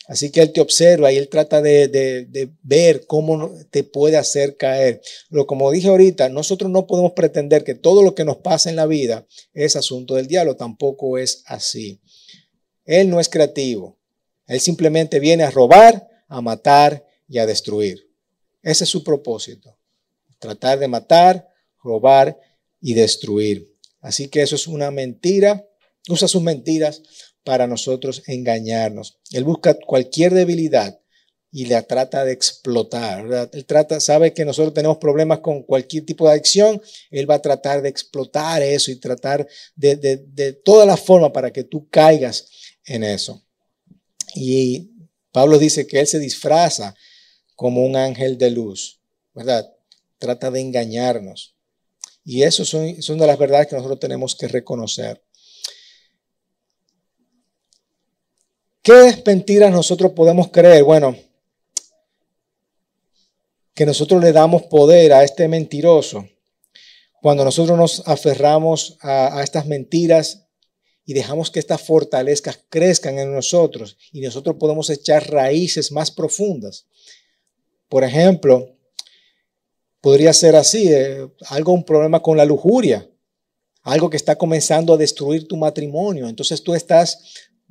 Así 0.09 0.31
que 0.31 0.41
Él 0.41 0.53
te 0.53 0.61
observa 0.61 1.13
y 1.13 1.19
Él 1.19 1.29
trata 1.29 1.63
de, 1.63 2.51
ver 2.63 3.07
cómo 3.07 3.53
te 3.71 3.85
puede 3.85 4.17
hacer 4.17 4.57
caer. 4.57 5.01
Pero 5.31 5.47
como 5.47 5.71
dije 5.71 5.87
ahorita, 5.87 6.29
nosotros 6.29 6.69
no 6.69 6.89
podemos 6.89 7.13
pretender 7.13 7.63
que 7.63 7.77
todo 7.77 8.03
lo 8.03 8.17
que 8.17 8.25
nos 8.25 8.39
pasa 8.39 8.71
en 8.71 8.77
la 8.77 8.87
vida 8.87 9.25
es 9.55 9.77
asunto 9.77 10.17
del 10.17 10.27
diablo, 10.27 10.57
tampoco 10.57 11.17
es 11.17 11.45
así. 11.47 12.01
Él 12.85 13.09
no 13.09 13.21
es 13.21 13.29
creativo. 13.29 14.01
Él 14.49 14.59
simplemente 14.59 15.21
viene 15.21 15.45
a 15.45 15.51
robar, 15.51 16.09
a 16.29 16.41
matar 16.41 17.06
y 17.29 17.39
a 17.39 17.47
destruir. 17.47 18.11
Ese 18.63 18.85
es 18.85 18.91
su 18.91 19.03
propósito. 19.03 19.79
Tratar 20.39 20.79
de 20.79 20.89
matar, 20.89 21.49
robar 21.83 22.39
y 22.81 22.95
destruir. 22.95 23.75
Así 24.01 24.29
que 24.29 24.43
eso 24.43 24.57
es 24.57 24.67
una 24.67 24.91
mentira. 24.91 25.67
Usa 26.09 26.29
sus 26.29 26.43
mentiras 26.43 27.03
para 27.45 27.67
nosotros 27.67 28.23
engañarnos. 28.27 29.19
Él 29.33 29.45
busca 29.45 29.75
cualquier 29.75 30.35
debilidad 30.35 31.01
y 31.53 31.67
la 31.67 31.83
trata 31.83 32.25
de 32.25 32.33
explotar. 32.33 33.51
Él 33.53 33.65
trata, 33.65 34.01
sabe 34.01 34.35
que 34.35 34.45
nosotros 34.45 34.75
tenemos 34.75 34.99
problemas 34.99 35.39
con 35.39 35.63
cualquier 35.63 36.05
tipo 36.05 36.27
de 36.27 36.33
adicción. 36.33 36.83
Él 37.11 37.31
va 37.31 37.37
a 37.37 37.43
tratar 37.43 37.83
de 37.83 37.89
explotar 37.89 38.63
eso 38.63 38.91
y 38.91 38.97
tratar 38.97 39.47
de, 39.75 39.97
de, 39.97 40.17
de 40.19 40.53
toda 40.53 40.85
la 40.85 40.97
forma 40.97 41.33
para 41.33 41.53
que 41.53 41.65
tú 41.65 41.89
caigas 41.89 42.49
en 42.85 43.05
eso. 43.05 43.45
Y 44.35 44.91
Pablo 45.33 45.59
dice 45.59 45.87
que 45.87 46.01
él 46.01 46.07
se 46.07 46.19
disfraza 46.19 46.95
como 47.57 47.85
un 47.85 47.97
ángel 47.97 48.39
de 48.39 48.51
luz, 48.51 49.01
¿verdad? 49.35 49.75
Trata 50.19 50.51
de 50.51 50.61
engañarnos. 50.61 51.57
Y 52.25 52.43
eso 52.43 52.65
son, 52.65 53.03
son 53.03 53.19
de 53.19 53.27
las 53.27 53.39
verdades 53.39 53.67
que 53.67 53.77
nosotros 53.77 53.99
tenemos 53.99 54.35
que 54.35 54.47
reconocer. 54.47 55.23
¿Qué 58.83 59.23
mentiras 59.27 59.73
nosotros 59.73 60.13
podemos 60.13 60.51
creer? 60.51 60.85
Bueno, 60.85 61.17
que 63.75 63.87
nosotros 63.87 64.23
le 64.23 64.33
damos 64.33 64.65
poder 64.65 65.13
a 65.13 65.25
este 65.25 65.49
mentiroso. 65.49 66.29
Cuando 67.21 67.45
nosotros 67.45 67.77
nos 67.77 68.07
aferramos 68.07 68.99
a, 69.01 69.39
a 69.39 69.43
estas 69.43 69.67
mentiras 69.67 70.47
y 71.05 71.15
dejamos 71.15 71.51
que 71.51 71.59
estas 71.59 71.83
fortalezas 71.83 72.61
crezcan 72.69 73.19
en 73.19 73.33
nosotros 73.33 73.97
y 74.13 74.21
nosotros 74.21 74.57
podemos 74.59 74.91
echar 74.91 75.31
raíces 75.31 75.91
más 75.91 76.11
profundas. 76.11 76.87
Por 77.89 78.05
ejemplo, 78.05 78.77
podría 80.01 80.33
ser 80.33 80.57
así, 80.57 80.93
eh, 80.93 81.27
algo, 81.49 81.73
un 81.73 81.85
problema 81.85 82.21
con 82.21 82.37
la 82.37 82.45
lujuria, 82.45 83.09
algo 83.83 84.11
que 84.11 84.17
está 84.17 84.37
comenzando 84.37 84.95
a 84.95 84.97
destruir 84.97 85.47
tu 85.47 85.57
matrimonio. 85.57 86.29
Entonces 86.29 86.63
tú 86.63 86.75
estás 86.75 87.19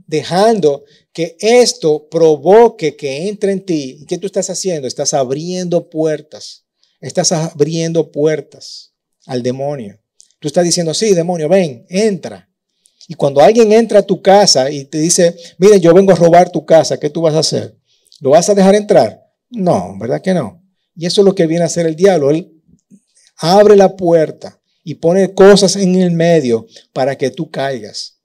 dejando 0.08 0.84
que 1.12 1.36
esto 1.40 2.08
provoque 2.10 2.96
que 2.96 3.28
entre 3.28 3.52
en 3.52 3.66
ti. 3.66 3.98
¿Y 4.02 4.06
qué 4.06 4.18
tú 4.18 4.28
estás 4.28 4.50
haciendo? 4.50 4.88
Estás 4.88 5.14
abriendo 5.14 5.90
puertas. 5.90 6.66
Estás 7.02 7.32
abriendo 7.32 8.12
puertas 8.12 8.94
al 9.26 9.44
demonio. 9.44 10.00
Tú 10.40 10.48
estás 10.48 10.64
diciendo, 10.64 10.94
sí, 10.94 11.14
demonio, 11.14 11.50
ven, 11.50 11.86
entra. 11.90 12.50
Y 13.08 13.14
cuando 13.16 13.42
alguien 13.42 13.72
entra 13.72 14.00
a 14.00 14.04
tu 14.04 14.22
casa 14.22 14.70
y 14.72 14.86
te 14.86 14.98
dice, 14.98 15.36
mire, 15.58 15.80
yo 15.80 15.94
vengo 15.94 16.12
a 16.12 16.16
robar 16.16 16.50
tu 16.50 16.66
casa, 16.66 17.00
¿qué 17.00 17.10
tú 17.10 17.22
vas 17.22 17.36
a 17.36 17.40
hacer? 17.40 17.76
¿Lo 18.20 18.32
vas 18.32 18.50
a 18.50 18.56
dejar 18.56 18.76
entrar? 18.76 19.25
No, 19.50 19.98
¿verdad 20.00 20.22
que 20.22 20.34
no? 20.34 20.64
Y 20.96 21.06
eso 21.06 21.22
es 21.22 21.26
lo 21.26 21.36
que 21.36 21.48
viene 21.48 21.64
a 21.64 21.68
hacer 21.68 21.86
el 21.86 21.96
diablo. 21.96 22.32
Él 22.32 22.52
abre 23.38 23.76
la 23.76 23.96
puerta 23.96 24.60
y 24.84 24.96
pone 24.96 25.34
cosas 25.34 25.76
en 25.76 25.96
el 25.96 26.12
medio 26.12 26.68
para 26.94 27.18
que 27.18 27.32
tú 27.32 27.50
caigas. 27.50 28.16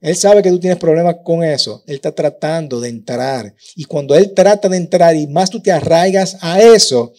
Él 0.00 0.16
sabe 0.16 0.42
que 0.42 0.50
tú 0.50 0.58
tienes 0.58 0.78
problemas 0.78 1.16
con 1.24 1.44
eso. 1.44 1.84
Él 1.86 1.94
está 1.94 2.12
tratando 2.12 2.80
de 2.80 2.88
entrar. 2.88 3.54
Y 3.76 3.84
cuando 3.84 4.16
Él 4.16 4.32
trata 4.34 4.68
de 4.68 4.76
entrar 4.76 5.14
y 5.14 5.28
más 5.28 5.48
tú 5.48 5.60
te 5.60 5.70
arraigas 5.70 6.36
a 6.40 6.60
eso, 6.60 7.12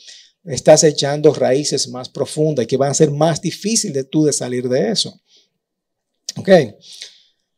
estás 0.43 0.83
echando 0.83 1.33
raíces 1.33 1.87
más 1.87 2.09
profundas 2.09 2.67
que 2.67 2.75
van 2.75 2.91
a 2.91 2.93
ser 2.93 3.09
más 3.09 3.41
difíciles 3.41 3.93
de 3.95 4.03
tú 4.03 4.25
de 4.25 4.33
salir 4.33 4.67
de 4.67 4.91
eso. 4.91 5.17
Ok. 6.35 6.49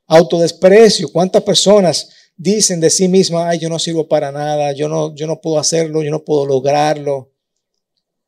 Autodesprecio. 0.05 1.10
¿Cuántas 1.10 1.41
personas 1.41 2.08
dicen 2.36 2.80
de 2.80 2.89
sí 2.89 3.08
mismas, 3.08 3.45
ay, 3.48 3.60
yo 3.60 3.69
no 3.69 3.80
sirvo 3.80 4.08
para 4.08 4.32
nada, 4.32 4.74
yo 4.74 4.88
no, 4.89 5.15
yo 5.15 5.28
no 5.28 5.41
puedo 5.41 5.60
hacerlo, 5.60 6.04
yo 6.04 6.12
no 6.12 6.24
puedo 6.24 6.45
lograrlo? 6.45 7.32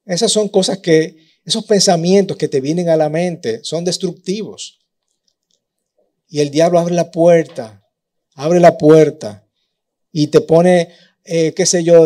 Esas 0.05 0.31
son 0.31 0.47
cosas 0.49 0.79
que, 0.79 1.17
esos 1.47 1.65
pensamientos 1.65 2.35
que 2.35 2.49
te 2.49 2.59
vienen 2.59 2.89
a 2.89 2.97
la 2.97 3.09
mente 3.09 3.61
son 3.63 3.85
destructivos. 3.85 4.79
Y 6.27 6.41
el 6.41 6.51
diablo 6.51 6.77
abre 6.77 6.93
la 6.93 7.09
puerta, 7.09 7.81
abre 8.35 8.59
la 8.59 8.77
puerta 8.77 9.47
y 10.11 10.27
te 10.27 10.41
pone, 10.41 10.89
eh, 11.23 11.53
qué 11.53 11.65
sé 11.65 11.85
yo, 11.85 12.05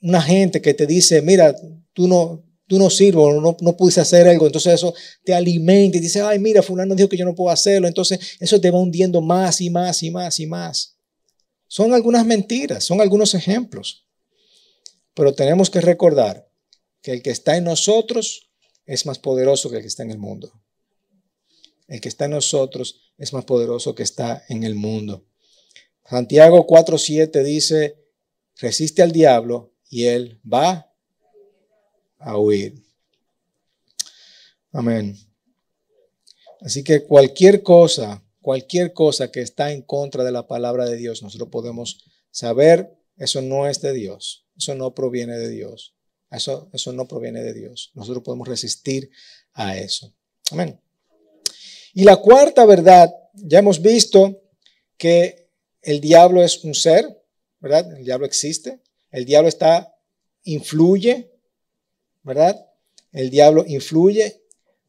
una 0.00 0.22
gente 0.22 0.62
que 0.62 0.74
te 0.74 0.86
dice, 0.86 1.22
mira, 1.22 1.56
tú 1.92 2.06
no, 2.06 2.44
tú 2.68 2.78
no 2.78 2.88
sirves, 2.88 3.34
no, 3.40 3.56
no 3.60 3.76
pudiste 3.76 4.00
hacer 4.00 4.28
algo, 4.28 4.46
entonces 4.46 4.74
eso 4.74 4.94
te 5.24 5.34
alimenta 5.34 5.96
y 5.96 6.00
dice, 6.00 6.20
ay, 6.20 6.38
mira, 6.38 6.62
fulano 6.62 6.94
dijo 6.94 7.08
que 7.08 7.16
yo 7.16 7.24
no 7.24 7.34
puedo 7.34 7.50
hacerlo, 7.50 7.88
entonces 7.88 8.36
eso 8.38 8.60
te 8.60 8.70
va 8.70 8.78
hundiendo 8.78 9.20
más 9.20 9.60
y 9.60 9.70
más 9.70 10.02
y 10.04 10.10
más 10.12 10.38
y 10.38 10.46
más. 10.46 10.97
Son 11.68 11.92
algunas 11.92 12.26
mentiras, 12.26 12.82
son 12.82 13.00
algunos 13.00 13.34
ejemplos, 13.34 14.06
pero 15.14 15.34
tenemos 15.34 15.70
que 15.70 15.80
recordar 15.80 16.50
que 17.02 17.12
el 17.12 17.22
que 17.22 17.30
está 17.30 17.56
en 17.56 17.64
nosotros 17.64 18.50
es 18.86 19.04
más 19.06 19.18
poderoso 19.18 19.70
que 19.70 19.76
el 19.76 19.82
que 19.82 19.88
está 19.88 20.02
en 20.02 20.10
el 20.10 20.18
mundo. 20.18 20.52
El 21.86 22.00
que 22.00 22.08
está 22.08 22.24
en 22.24 22.32
nosotros 22.32 23.12
es 23.18 23.32
más 23.32 23.44
poderoso 23.44 23.94
que 23.94 24.02
está 24.02 24.44
en 24.48 24.64
el 24.64 24.74
mundo. 24.74 25.26
Santiago 26.08 26.66
4:7 26.66 27.42
dice, 27.42 27.98
resiste 28.56 29.02
al 29.02 29.12
diablo 29.12 29.74
y 29.90 30.04
él 30.04 30.40
va 30.50 30.90
a 32.18 32.38
huir. 32.38 32.82
Amén. 34.72 35.18
Así 36.60 36.82
que 36.82 37.04
cualquier 37.04 37.62
cosa, 37.62 38.22
cualquier 38.40 38.92
cosa 38.92 39.30
que 39.30 39.40
está 39.40 39.72
en 39.72 39.82
contra 39.82 40.24
de 40.24 40.32
la 40.32 40.46
palabra 40.46 40.86
de 40.86 40.96
Dios, 40.96 41.22
nosotros 41.22 41.48
podemos 41.50 42.04
saber, 42.30 42.96
eso 43.16 43.42
no 43.42 43.68
es 43.68 43.80
de 43.80 43.92
Dios, 43.92 44.46
eso 44.56 44.74
no 44.74 44.94
proviene 44.94 45.38
de 45.38 45.48
Dios, 45.48 45.96
eso, 46.30 46.70
eso 46.72 46.92
no 46.92 47.08
proviene 47.08 47.42
de 47.42 47.54
Dios. 47.54 47.90
Nosotros 47.94 48.22
podemos 48.22 48.48
resistir 48.48 49.10
a 49.54 49.76
eso. 49.76 50.14
Amén. 50.50 50.80
Y 51.94 52.04
la 52.04 52.16
cuarta 52.16 52.64
verdad, 52.64 53.12
ya 53.34 53.58
hemos 53.58 53.80
visto 53.82 54.42
que 54.96 55.50
el 55.82 56.00
diablo 56.00 56.42
es 56.42 56.64
un 56.64 56.74
ser, 56.74 57.06
¿verdad? 57.60 57.96
El 57.96 58.04
diablo 58.04 58.26
existe, 58.26 58.80
el 59.10 59.24
diablo 59.24 59.48
está, 59.48 59.96
influye 60.44 61.38
¿verdad? 62.28 62.62
El 63.10 63.30
diablo 63.30 63.64
influye, 63.66 64.42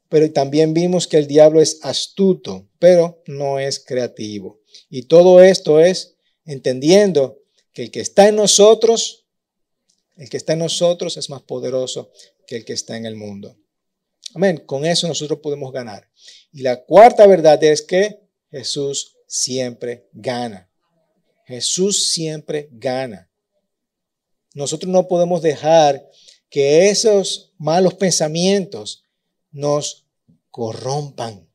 pero 0.09 0.31
también 0.31 0.73
vimos 0.73 1.07
que 1.07 1.17
el 1.17 1.27
diablo 1.27 1.61
es 1.61 1.79
astuto, 1.83 2.67
pero 2.79 3.21
no 3.27 3.59
es 3.59 3.79
creativo. 3.79 4.59
Y 4.89 5.03
todo 5.03 5.41
esto 5.41 5.79
es 5.79 6.15
entendiendo 6.45 7.39
que 7.71 7.83
el 7.83 7.91
que 7.91 8.01
está 8.01 8.27
en 8.27 8.35
nosotros, 8.35 9.27
el 10.17 10.29
que 10.29 10.37
está 10.37 10.53
en 10.53 10.59
nosotros 10.59 11.15
es 11.15 11.29
más 11.29 11.43
poderoso 11.43 12.11
que 12.47 12.57
el 12.57 12.65
que 12.65 12.73
está 12.73 12.97
en 12.97 13.05
el 13.05 13.15
mundo. 13.15 13.55
Amén. 14.33 14.63
Con 14.65 14.85
eso 14.85 15.07
nosotros 15.07 15.39
podemos 15.39 15.71
ganar. 15.71 16.09
Y 16.51 16.63
la 16.63 16.83
cuarta 16.83 17.27
verdad 17.27 17.63
es 17.63 17.83
que 17.83 18.19
Jesús 18.49 19.15
siempre 19.27 20.07
gana. 20.11 20.69
Jesús 21.45 22.11
siempre 22.11 22.69
gana. 22.71 23.29
Nosotros 24.53 24.91
no 24.91 25.07
podemos 25.07 25.41
dejar 25.41 26.09
que 26.49 26.89
esos 26.89 27.53
malos 27.57 27.93
pensamientos 27.93 29.03
nos 29.51 30.05
corrompan. 30.51 31.47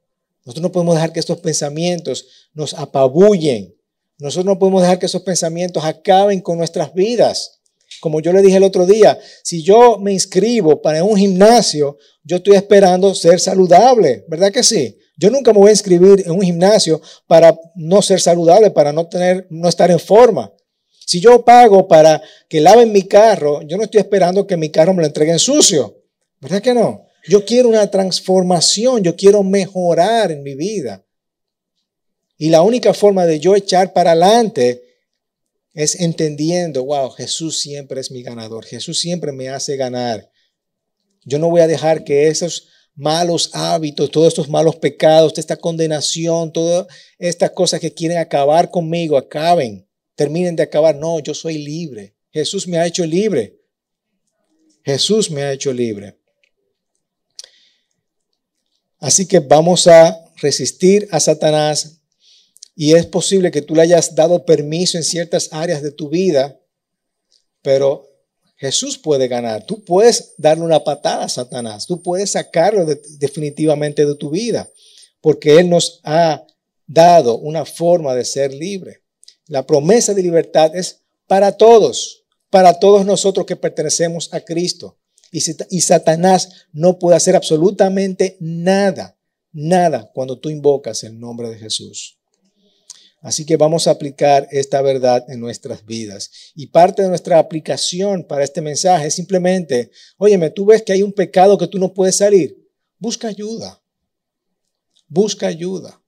Nosotros 0.45 0.63
no 0.63 0.73
podemos 0.73 0.95
dejar 0.95 1.13
que 1.13 1.21
estos 1.21 1.39
pensamientos 1.39 2.27
nos 2.53 2.75
apabullen. 2.75 3.75
Nosotros 4.19 4.47
no 4.47 4.59
podemos 4.59 4.83
dejar 4.83 4.99
que 4.99 5.07
esos 5.07 5.23
pensamientos 5.23 5.85
acaben 5.85 6.41
con 6.41 6.59
nuestras 6.59 6.93
vidas. 6.95 7.61
Como 8.01 8.21
yo 8.21 8.33
le 8.33 8.43
dije 8.43 8.57
el 8.57 8.65
otro 8.65 8.87
día, 8.87 9.19
si 9.43 9.63
yo 9.63 9.99
me 9.99 10.13
inscribo 10.13 10.83
para 10.83 11.03
un 11.03 11.17
gimnasio, 11.17 11.97
yo 12.23 12.37
estoy 12.37 12.57
esperando 12.57 13.15
ser 13.15 13.41
saludable, 13.41 14.25
¿verdad 14.29 14.53
que 14.53 14.63
sí? 14.63 14.99
Yo 15.17 15.31
nunca 15.31 15.53
me 15.53 15.61
voy 15.61 15.69
a 15.69 15.73
inscribir 15.73 16.23
en 16.27 16.33
un 16.33 16.43
gimnasio 16.43 17.01
para 17.27 17.57
no 17.77 18.03
ser 18.03 18.21
saludable, 18.21 18.71
para 18.71 18.93
no 18.93 19.07
tener, 19.07 19.47
no 19.49 19.69
estar 19.69 19.91
en 19.91 20.01
forma. 20.01 20.53
Si 21.07 21.21
yo 21.21 21.45
pago 21.45 21.87
para 21.87 22.21
que 22.49 22.61
laven 22.61 22.91
mi 22.91 23.03
carro, 23.03 23.63
yo 23.63 23.77
no 23.77 23.85
estoy 23.85 24.01
esperando 24.01 24.47
que 24.47 24.57
mi 24.57 24.71
carro 24.71 24.93
me 24.93 25.03
lo 25.03 25.07
entreguen 25.07 25.39
sucio. 25.39 26.03
¿Verdad 26.41 26.61
que 26.61 26.75
no? 26.75 27.07
Yo 27.29 27.45
quiero 27.45 27.69
una 27.69 27.91
transformación, 27.91 29.03
yo 29.03 29.17
quiero 29.17 29.43
mejorar 29.43 30.31
en 30.31 30.43
mi 30.43 30.55
vida. 30.55 31.05
Y 32.37 32.51
la 32.51 32.63
única 32.63 32.93
forma 32.93 33.27
de 33.27 33.41
yo 33.41 33.55
echar 33.55 33.93
para 33.93 34.13
adelante 34.13 34.83
es 35.73 36.01
entendiendo, 36.01 36.85
wow, 36.85 37.11
Jesús 37.11 37.61
siempre 37.61 38.01
es 38.01 38.11
mi 38.11 38.23
ganador, 38.23 38.65
Jesús 38.65 39.01
siempre 39.01 39.33
me 39.33 39.49
hace 39.49 39.77
ganar. 39.77 40.31
Yo 41.25 41.39
no 41.39 41.49
voy 41.49 41.63
a 41.63 41.67
dejar 41.67 42.05
que 42.05 42.29
esos 42.29 42.69
malos 42.95 43.51
hábitos, 43.55 44.11
todos 44.11 44.29
estos 44.29 44.49
malos 44.49 44.77
pecados, 44.77 45.33
esta 45.39 45.57
condenación, 45.57 46.53
todas 46.53 46.87
estas 47.19 47.51
cosas 47.51 47.81
que 47.81 47.93
quieren 47.93 48.19
acabar 48.19 48.71
conmigo, 48.71 49.17
acaben 49.17 49.87
terminen 50.15 50.57
de 50.57 50.63
acabar. 50.63 50.95
No, 50.95 51.19
yo 51.21 51.35
soy 51.35 51.59
libre. 51.59 52.15
Jesús 52.31 52.67
me 52.67 52.79
ha 52.79 52.87
hecho 52.87 53.05
libre. 53.05 53.61
Jesús 54.85 55.31
me 55.31 55.43
ha 55.43 55.53
hecho 55.53 55.73
libre. 55.73 56.19
Así 59.05 59.27
que 59.27 59.38
vamos 59.38 59.87
a 59.87 60.19
resistir 60.37 61.07
a 61.11 61.21
Satanás 61.21 62.01
y 62.75 62.95
es 62.95 63.05
posible 63.05 63.51
que 63.51 63.61
tú 63.61 63.75
le 63.75 63.83
hayas 63.83 64.14
dado 64.14 64.47
permiso 64.47 64.97
en 64.97 65.05
ciertas 65.05 65.51
áreas 65.53 65.83
de 65.83 65.93
tu 65.93 66.09
vida, 66.09 66.59
pero 67.61 68.09
Jesús 68.57 68.97
puede 68.97 69.29
ganar. 69.29 69.67
Tú 69.67 69.85
puedes 69.85 70.33
darle 70.38 70.64
una 70.64 70.83
patada 70.83 71.25
a 71.25 71.29
Satanás, 71.29 71.87
tú 71.87 72.03
puedes 72.03 72.31
sacarlo 72.31 72.87
definitivamente 73.19 74.07
de 74.07 74.14
tu 74.14 74.31
vida, 74.31 74.71
porque 75.21 75.59
Él 75.59 75.69
nos 75.69 76.01
ha 76.03 76.43
dado 76.87 77.37
una 77.37 77.67
forma 77.67 78.14
de 78.14 78.25
ser 78.25 78.55
libre. 78.55 79.03
La 79.49 79.67
promesa 79.67 80.14
de 80.14 80.23
libertad 80.23 80.75
es 80.75 81.03
para 81.27 81.53
todos, 81.59 82.25
para 82.49 82.79
todos 82.79 83.05
nosotros 83.05 83.45
que 83.45 83.57
pertenecemos 83.57 84.33
a 84.33 84.40
Cristo. 84.40 84.97
Y, 85.70 85.81
Satanás 85.81 86.68
no 86.73 87.01
puede 87.01 87.16
hacer 87.16 87.35
absolutamente 87.35 88.37
nada, 88.38 89.18
nada 89.51 90.09
cuando 90.14 90.38
tú 90.38 90.49
invocas 90.49 91.03
el 91.03 91.18
nombre 91.18 91.51
de 91.51 91.59
Jesús. 91.59 92.20
Así 93.20 93.44
que 93.44 93.57
vamos 93.57 93.88
a 93.88 93.90
aplicar 93.90 94.47
esta 94.53 94.81
verdad 94.81 95.25
en 95.29 95.40
nuestras 95.40 95.85
vidas. 95.85 96.31
Y 96.55 96.68
parte 96.68 97.03
de 97.03 97.09
nuestra 97.09 97.40
aplicación 97.40 98.23
para 98.23 98.44
este 98.44 98.61
mensaje 98.61 99.09
es 99.09 99.14
simplemente, 99.14 99.90
óyeme, 100.18 100.51
tú 100.51 100.66
ves 100.66 100.83
que 100.85 100.92
hay 100.92 101.03
un 101.03 101.12
pecado 101.12 101.59
que 101.59 101.66
tú 101.66 101.81
no 101.81 101.92
puedes 101.92 102.14
salir. 102.14 102.70
Busca 103.01 103.27
ayuda. 103.27 103.83
Busca 105.09 105.49
ayuda. 105.49 106.01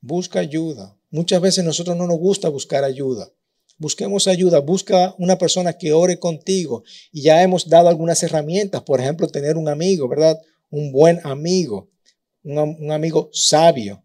Busca 0.00 0.38
ayuda. 0.38 0.96
Muchas 1.10 1.42
veces 1.42 1.64
nosotros 1.66 1.94
no 1.94 2.06
nos 2.06 2.18
gusta 2.18 2.48
buscar 2.48 2.82
ayuda. 2.82 3.30
Busquemos 3.78 4.26
ayuda, 4.26 4.60
busca 4.60 5.14
una 5.18 5.36
persona 5.36 5.74
que 5.74 5.92
ore 5.92 6.18
contigo. 6.18 6.82
Y 7.12 7.22
ya 7.22 7.42
hemos 7.42 7.68
dado 7.68 7.88
algunas 7.88 8.22
herramientas, 8.22 8.82
por 8.82 9.00
ejemplo, 9.00 9.28
tener 9.28 9.56
un 9.56 9.68
amigo, 9.68 10.08
¿verdad? 10.08 10.40
Un 10.70 10.92
buen 10.92 11.20
amigo, 11.24 11.90
un, 12.42 12.90
amigo 12.90 13.30
sabio. 13.32 14.02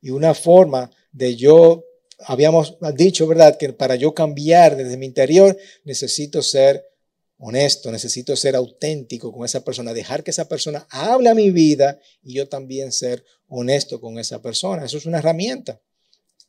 Y 0.00 0.10
una 0.10 0.34
forma 0.34 0.90
de 1.12 1.36
yo, 1.36 1.84
habíamos 2.20 2.76
dicho, 2.94 3.26
¿verdad? 3.26 3.58
Que 3.58 3.72
para 3.72 3.96
yo 3.96 4.14
cambiar 4.14 4.76
desde 4.76 4.96
mi 4.96 5.06
interior 5.06 5.56
necesito 5.84 6.40
ser 6.42 6.84
honesto, 7.38 7.90
necesito 7.90 8.36
ser 8.36 8.56
auténtico 8.56 9.32
con 9.32 9.44
esa 9.44 9.64
persona, 9.64 9.92
dejar 9.92 10.22
que 10.22 10.30
esa 10.30 10.48
persona 10.48 10.86
hable 10.90 11.28
a 11.28 11.34
mi 11.34 11.50
vida 11.50 11.98
y 12.22 12.34
yo 12.34 12.48
también 12.48 12.92
ser 12.92 13.24
honesto 13.48 14.00
con 14.00 14.18
esa 14.18 14.40
persona. 14.40 14.86
Eso 14.86 14.96
es 14.96 15.06
una 15.06 15.18
herramienta 15.18 15.80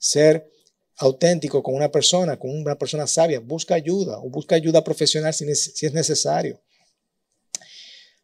ser 0.03 0.49
auténtico 0.97 1.63
con 1.63 1.75
una 1.75 1.91
persona, 1.91 2.37
con 2.37 2.51
una 2.51 2.77
persona 2.77 3.07
sabia, 3.07 3.39
busca 3.39 3.75
ayuda 3.75 4.19
o 4.19 4.29
busca 4.29 4.55
ayuda 4.55 4.83
profesional 4.83 5.33
si, 5.33 5.45
es 5.49 5.93
necesario. 5.93 6.61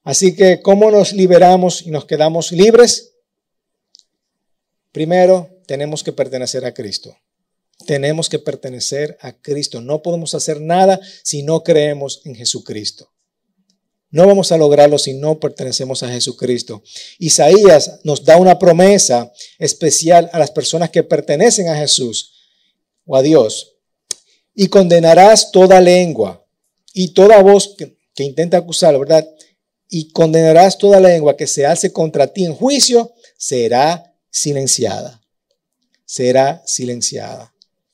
Así 0.04 0.36
que, 0.36 0.62
¿cómo 0.62 0.92
nos 0.92 1.14
liberamos 1.14 1.82
y 1.86 1.92
nos 1.92 2.06
quedamos 2.06 2.52
libres? 2.52 3.14
Primero, 4.92 5.50
tenemos 5.68 6.04
que 6.04 6.14
pertenecer 6.14 6.66
a 6.66 6.74
Cristo. 6.74 7.16
tenemos 7.86 8.28
que 8.28 8.40
pertenecer 8.40 9.18
a 9.22 9.32
Cristo. 9.32 9.80
No 9.80 10.02
podemos 10.02 10.36
hacer 10.36 10.60
nada 10.60 11.00
si 11.24 11.44
no 11.44 11.64
creemos 11.64 12.22
en 12.26 12.36
Jesucristo. 12.36 13.10
No 14.12 14.28
vamos 14.28 14.52
a 14.52 14.58
lograrlo 14.58 14.98
si 14.98 15.14
no 15.14 15.40
pertenecemos 15.40 16.04
a 16.04 16.10
Jesucristo. 16.10 16.84
Isaías 17.20 18.00
nos 18.04 18.26
da 18.26 18.38
una 18.38 18.60
promesa 18.60 19.32
especial 19.60 20.30
a 20.34 20.40
las 20.40 20.52
personas 20.52 20.90
que 20.90 21.04
pertenecen 21.04 21.70
a 21.70 21.78
Jesús 21.78 22.39
o 23.10 23.18
a 23.18 23.24
Dios. 23.24 23.76
Y 24.54 24.68
condenarás 24.68 25.52
toda 25.52 25.82
lengua 25.82 26.46
y 26.94 27.14
toda 27.14 27.42
voz 27.42 27.76
que, 27.76 27.98
intenta 28.24 28.58
acusar, 28.58 28.98
¿verdad? 29.00 29.28
Y 29.90 30.12
condenarás 30.12 30.78
toda 30.78 31.00
lengua 31.00 31.36
que 31.36 31.48
se 31.48 31.66
hace 31.66 31.92
contra 31.92 32.28
ti 32.28 32.46
en 32.46 32.54
juicio, 32.54 33.14
será 33.38 34.14
silenciada. 34.30 35.22
Será 36.06 36.62
silenciada. 36.66 37.54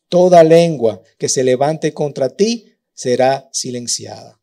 Toda 0.10 0.43
lengua 0.43 1.01
que 1.17 1.30
se 1.30 1.43
levante 1.43 1.93
contra 1.93 2.30
ti 2.30 2.73
será 2.93 3.47
silenciada. 3.54 4.39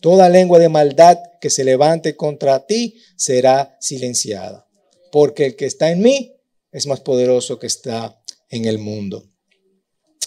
Toda 0.00 0.28
lengua 0.28 0.58
de 0.58 0.68
maldad 0.68 1.18
que 1.40 1.50
se 1.50 1.64
levante 1.64 2.14
contra 2.14 2.66
ti 2.66 3.00
será 3.16 3.76
silenciada. 3.80 4.68
Porque 5.10 5.46
el 5.46 5.56
que 5.56 5.66
está 5.66 5.90
en 5.90 6.02
mí 6.02 6.36
es 6.70 6.86
más 6.86 7.00
poderoso 7.00 7.58
que 7.58 7.66
está 7.66 8.20
en 8.50 8.66
el 8.66 8.78
mundo. 8.78 9.31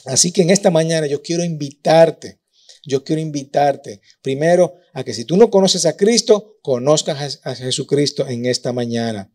Así 0.05 0.31
que 0.31 0.41
en 0.41 0.49
esta 0.49 0.71
mañana 0.71 1.07
yo 1.07 1.21
quiero 1.21 1.43
invitarte, 1.43 2.39
yo 2.83 3.03
quiero 3.03 3.21
invitarte 3.21 4.01
primero 4.21 4.75
a 4.93 5.03
que 5.03 5.13
si 5.13 5.25
tú 5.25 5.37
no 5.37 5.49
conoces 5.49 5.85
a 5.85 5.97
Cristo, 5.97 6.57
conozcas 6.61 7.39
a 7.43 7.55
Jesucristo 7.55 8.27
en 8.27 8.45
esta 8.45 8.71
mañana, 8.71 9.31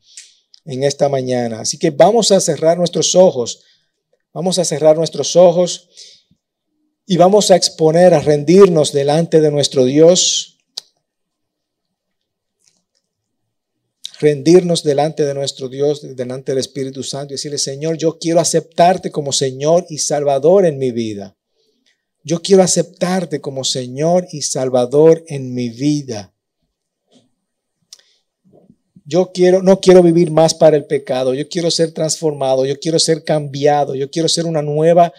en 0.64 0.84
esta 0.84 1.08
mañana. 1.08 1.60
Así 1.60 1.78
que 1.78 1.90
vamos 1.90 2.30
a 2.32 2.40
cerrar 2.40 2.78
nuestros 2.78 3.14
ojos, 3.14 3.62
vamos 4.32 4.58
a 4.58 4.64
cerrar 4.64 4.96
nuestros 4.96 5.34
ojos 5.36 5.88
y 7.06 7.16
vamos 7.16 7.50
a 7.50 7.56
exponer, 7.56 8.14
a 8.14 8.20
rendirnos 8.20 8.92
delante 8.92 9.40
de 9.40 9.50
nuestro 9.50 9.84
Dios, 9.84 10.59
rendirnos 14.20 14.84
delante 14.84 15.24
de 15.24 15.32
nuestro 15.32 15.68
Dios, 15.68 16.02
delante 16.14 16.52
del 16.52 16.58
Espíritu 16.58 17.02
Santo 17.02 17.32
y 17.32 17.36
decirle, 17.36 17.58
Señor, 17.58 17.96
yo 17.96 18.18
quiero 18.18 18.38
aceptarte 18.38 19.10
como 19.10 19.32
Señor 19.32 19.86
y 19.88 19.98
Salvador 19.98 20.66
en 20.66 20.78
mi 20.78 20.92
vida. 20.92 21.36
Yo 22.22 22.42
quiero 22.42 22.62
aceptarte 22.62 23.40
como 23.40 23.64
Señor 23.64 24.28
y 24.30 24.42
Salvador 24.42 25.24
en 25.26 25.54
mi 25.54 25.70
vida. 25.70 26.34
Yo 29.06 29.32
quiero, 29.32 29.62
no 29.62 29.80
quiero 29.80 30.02
vivir 30.02 30.30
más 30.30 30.54
para 30.54 30.76
el 30.76 30.84
pecado. 30.84 31.32
Yo 31.32 31.48
quiero 31.48 31.70
ser 31.70 31.92
transformado. 31.92 32.66
Yo 32.66 32.78
quiero 32.78 32.98
ser 32.98 33.24
cambiado. 33.24 33.94
Yo 33.94 34.10
quiero 34.10 34.28
ser 34.28 34.44
una 34.44 34.60
nueva 34.60 35.12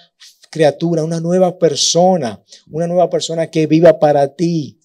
criatura, 0.51 1.03
una 1.03 1.19
nueva 1.19 1.57
persona, 1.57 2.41
una 2.69 2.85
nueva 2.85 3.09
persona 3.09 3.47
que 3.47 3.65
viva 3.65 3.99
para 3.99 4.35
ti. 4.35 4.80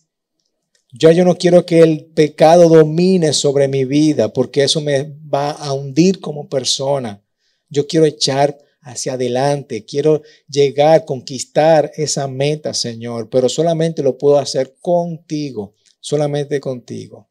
Ya 0.99 1.13
yo 1.13 1.25
no 1.25 1.37
quiero 1.37 1.67
que 1.67 1.81
el 1.81 2.07
pecado 2.07 2.69
domine 2.69 3.33
sobre 3.33 3.69
mi 3.69 3.85
vida 3.85 4.33
porque 4.33 4.65
eso 4.65 4.81
me 4.81 5.15
va 5.33 5.51
a 5.51 5.73
hundir 5.73 6.21
como 6.21 6.49
persona. 6.49 7.23
Yo 7.69 7.87
quiero 7.87 8.07
echar 8.07 8.57
hacia 8.81 9.15
adelante, 9.15 9.85
quiero 9.85 10.23
llegar, 10.49 11.05
conquistar 11.05 11.91
esa 11.97 12.29
meta, 12.29 12.73
Señor, 12.73 13.29
pero 13.29 13.49
solamente 13.49 14.03
lo 14.03 14.17
puedo 14.17 14.39
hacer 14.39 14.77
contigo, 14.81 15.75
solamente 16.01 16.61
contigo. 16.61 17.29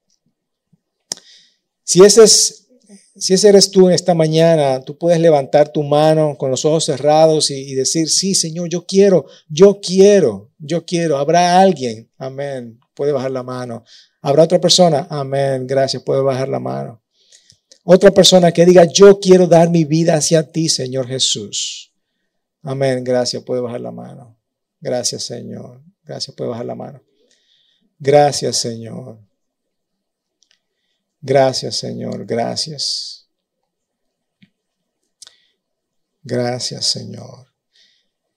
Si 1.84 2.04
ese 2.04 2.24
es 2.24 2.65
si 3.18 3.34
ese 3.34 3.50
eres 3.50 3.72
tú 3.72 3.88
en 3.88 3.94
esta 3.94 4.14
mañana, 4.14 4.82
tú 4.82 4.98
puedes 4.98 5.20
levantar 5.20 5.70
tu 5.72 5.84
mano 5.84 6.38
con 6.38 6.52
los 6.52 6.66
ojos 6.66 6.86
cerrados 6.86 7.50
y, 7.50 7.74
decir, 7.74 8.10
sí, 8.10 8.36
Señor, 8.36 8.68
yo 8.68 8.86
quiero, 8.86 9.26
yo 9.48 9.80
quiero, 9.82 10.52
yo 10.58 10.86
quiero. 10.86 11.18
Habrá 11.18 11.60
alguien, 11.60 12.10
amén, 12.18 12.80
puede 12.94 13.14
bajar 13.14 13.32
la 13.32 13.44
mano. 13.44 13.84
Habrá 14.22 14.44
otra 14.44 14.60
persona, 14.60 15.08
amén, 15.10 15.66
gracias, 15.66 16.04
puede 16.04 16.22
bajar 16.22 16.50
la 16.50 16.60
mano. 16.60 17.02
Otra 17.86 18.12
persona 18.12 18.52
que 18.52 18.66
diga, 18.66 18.84
yo 18.86 19.20
quiero 19.20 19.48
dar 19.48 19.70
mi 19.70 19.86
vida 19.86 20.16
hacia 20.16 20.52
ti, 20.52 20.68
Señor 20.68 21.08
Jesús. 21.08 21.94
Amén, 22.64 23.04
gracias, 23.04 23.44
puede 23.44 23.62
bajar 23.62 23.80
la 23.80 23.92
mano. 23.92 24.38
Gracias, 24.82 25.24
Señor. 25.24 25.82
Gracias, 26.04 26.36
puede 26.36 26.50
bajar 26.50 26.66
la 26.66 26.76
mano. 26.76 27.02
Gracias, 27.98 28.58
Señor. 28.58 29.25
Gracias, 31.28 31.78
Señor, 31.78 32.24
gracias. 32.28 33.26
Gracias, 36.22 36.86
Señor. 36.86 37.48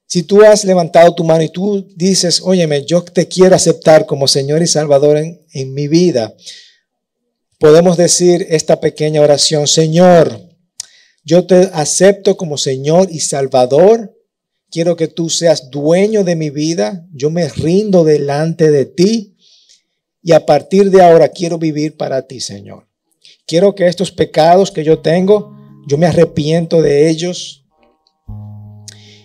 Si 0.06 0.22
tú 0.22 0.42
has 0.42 0.64
levantado 0.64 1.14
tu 1.14 1.22
mano 1.22 1.42
y 1.42 1.50
tú 1.50 1.86
dices, 1.94 2.40
óyeme, 2.42 2.86
yo 2.86 3.04
te 3.04 3.28
quiero 3.28 3.54
aceptar 3.54 4.06
como 4.06 4.26
Señor 4.26 4.62
y 4.62 4.66
Salvador 4.66 5.18
en, 5.18 5.38
en 5.52 5.74
mi 5.74 5.86
vida, 5.86 6.34
podemos 7.58 7.98
decir 7.98 8.46
esta 8.48 8.80
pequeña 8.80 9.20
oración, 9.20 9.66
Señor, 9.66 10.48
yo 11.22 11.46
te 11.46 11.68
acepto 11.74 12.38
como 12.38 12.56
Señor 12.56 13.08
y 13.10 13.20
Salvador. 13.20 14.16
Quiero 14.70 14.96
que 14.96 15.08
tú 15.08 15.28
seas 15.28 15.70
dueño 15.70 16.24
de 16.24 16.36
mi 16.36 16.48
vida. 16.48 17.06
Yo 17.12 17.28
me 17.28 17.50
rindo 17.50 18.02
delante 18.02 18.70
de 18.70 18.86
ti. 18.86 19.36
Y 20.28 20.32
a 20.32 20.44
partir 20.44 20.90
de 20.90 21.02
ahora 21.02 21.30
quiero 21.30 21.56
vivir 21.56 21.96
para 21.96 22.26
ti, 22.26 22.38
Señor. 22.38 22.86
Quiero 23.46 23.74
que 23.74 23.86
estos 23.86 24.12
pecados 24.12 24.70
que 24.70 24.84
yo 24.84 24.98
tengo, 24.98 25.56
yo 25.86 25.96
me 25.96 26.04
arrepiento 26.04 26.82
de 26.82 27.08
ellos 27.08 27.64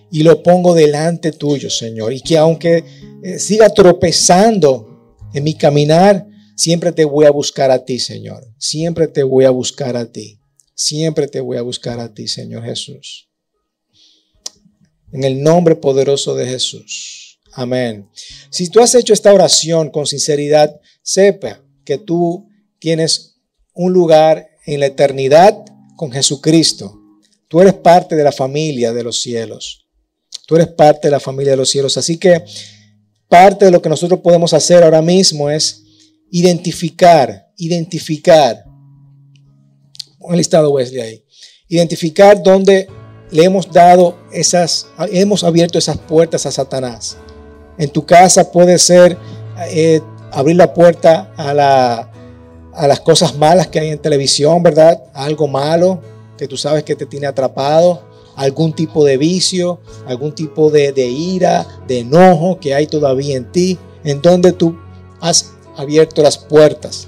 y 0.10 0.24
lo 0.24 0.42
pongo 0.42 0.74
delante 0.74 1.34
tuyo, 1.34 1.70
Señor. 1.70 2.14
Y 2.14 2.22
que 2.22 2.38
aunque 2.38 2.86
eh, 3.22 3.38
siga 3.38 3.68
tropezando 3.68 5.18
en 5.34 5.44
mi 5.44 5.56
caminar, 5.56 6.26
siempre 6.56 6.94
te 6.94 7.04
voy 7.04 7.26
a 7.26 7.32
buscar 7.32 7.70
a 7.70 7.84
ti, 7.84 8.00
Señor. 8.00 8.48
Siempre 8.58 9.10
te 9.10 9.24
voy 9.24 9.44
a 9.44 9.50
buscar 9.50 9.98
a 9.98 10.10
ti. 10.10 10.40
Siempre 10.74 11.28
te 11.28 11.42
voy 11.42 11.58
a 11.58 11.64
buscar 11.64 12.00
a 12.00 12.14
ti, 12.14 12.30
Señor 12.30 12.64
Jesús. 12.64 13.28
En 15.12 15.26
el 15.26 15.44
nombre 15.44 15.76
poderoso 15.76 16.34
de 16.34 16.46
Jesús. 16.46 17.24
Amén. 17.56 18.10
Si 18.50 18.70
tú 18.70 18.80
has 18.80 18.96
hecho 18.96 19.14
esta 19.14 19.34
oración 19.34 19.90
con 19.90 20.08
sinceridad, 20.08 20.80
sepa 21.04 21.62
que 21.86 22.00
tú 22.00 22.48
tienes 22.80 23.36
un 23.74 23.94
lugar 23.94 24.50
en 24.66 24.80
la 24.80 24.88
eternidad 24.88 25.64
con 25.96 26.12
Jesucristo. 26.12 27.00
Tú 27.48 27.62
eres 27.62 27.74
parte 27.74 28.16
de 28.16 28.24
la 28.24 28.32
familia 28.32 28.94
de 28.94 29.04
los 29.04 29.22
cielos. 29.22 29.86
Tú 30.48 30.56
eres 30.56 30.68
parte 30.70 31.08
de 31.08 31.12
la 31.12 31.20
familia 31.20 31.52
de 31.52 31.58
los 31.58 31.70
cielos. 31.70 31.98
Así 31.98 32.18
que 32.18 32.44
parte 33.28 33.66
de 33.66 33.72
lo 33.72 33.82
que 33.82 33.90
nosotros 33.90 34.22
podemos 34.22 34.54
hacer 34.54 34.84
ahora 34.84 35.02
mismo 35.02 35.50
es 35.50 35.84
identificar, 36.32 37.48
identificar. 37.58 38.64
Un 40.20 40.38
listado 40.38 40.72
Wesley 40.72 41.02
ahí. 41.02 41.26
Identificar 41.68 42.42
dónde 42.42 42.88
le 43.32 43.44
hemos 43.44 43.72
dado 43.72 44.20
esas, 44.32 44.88
hemos 45.12 45.44
abierto 45.44 45.78
esas 45.78 45.98
puertas 45.98 46.46
a 46.46 46.52
Satanás. 46.52 47.18
En 47.78 47.90
tu 47.90 48.06
casa 48.06 48.52
puede 48.52 48.78
ser 48.78 49.18
eh, 49.70 50.02
abrir 50.34 50.56
la 50.56 50.74
puerta 50.74 51.32
a, 51.38 51.54
la, 51.54 52.12
a 52.74 52.88
las 52.88 53.00
cosas 53.00 53.38
malas 53.38 53.68
que 53.68 53.80
hay 53.80 53.90
en 53.90 54.00
televisión, 54.00 54.62
¿verdad? 54.64 55.02
algo 55.14 55.48
malo 55.48 56.02
que 56.38 56.48
tú 56.48 56.58
sabes 56.58 56.84
que 56.84 56.96
te 56.96 57.06
tiene 57.06 57.28
atrapado, 57.28 58.02
algún 58.36 58.74
tipo 58.74 59.06
de 59.06 59.18
vicio, 59.18 59.80
algún 60.08 60.34
tipo 60.34 60.70
de, 60.72 60.92
ira, 61.08 61.66
de 61.88 62.00
enojo 62.00 62.60
que 62.60 62.74
hay 62.74 62.88
todavía 62.88 63.38
en 63.38 63.52
ti, 63.52 63.78
en 64.04 64.22
donde 64.22 64.52
tú 64.52 64.78
has 65.22 65.54
abierto 65.78 66.22
las 66.22 66.38
puertas. 66.38 67.08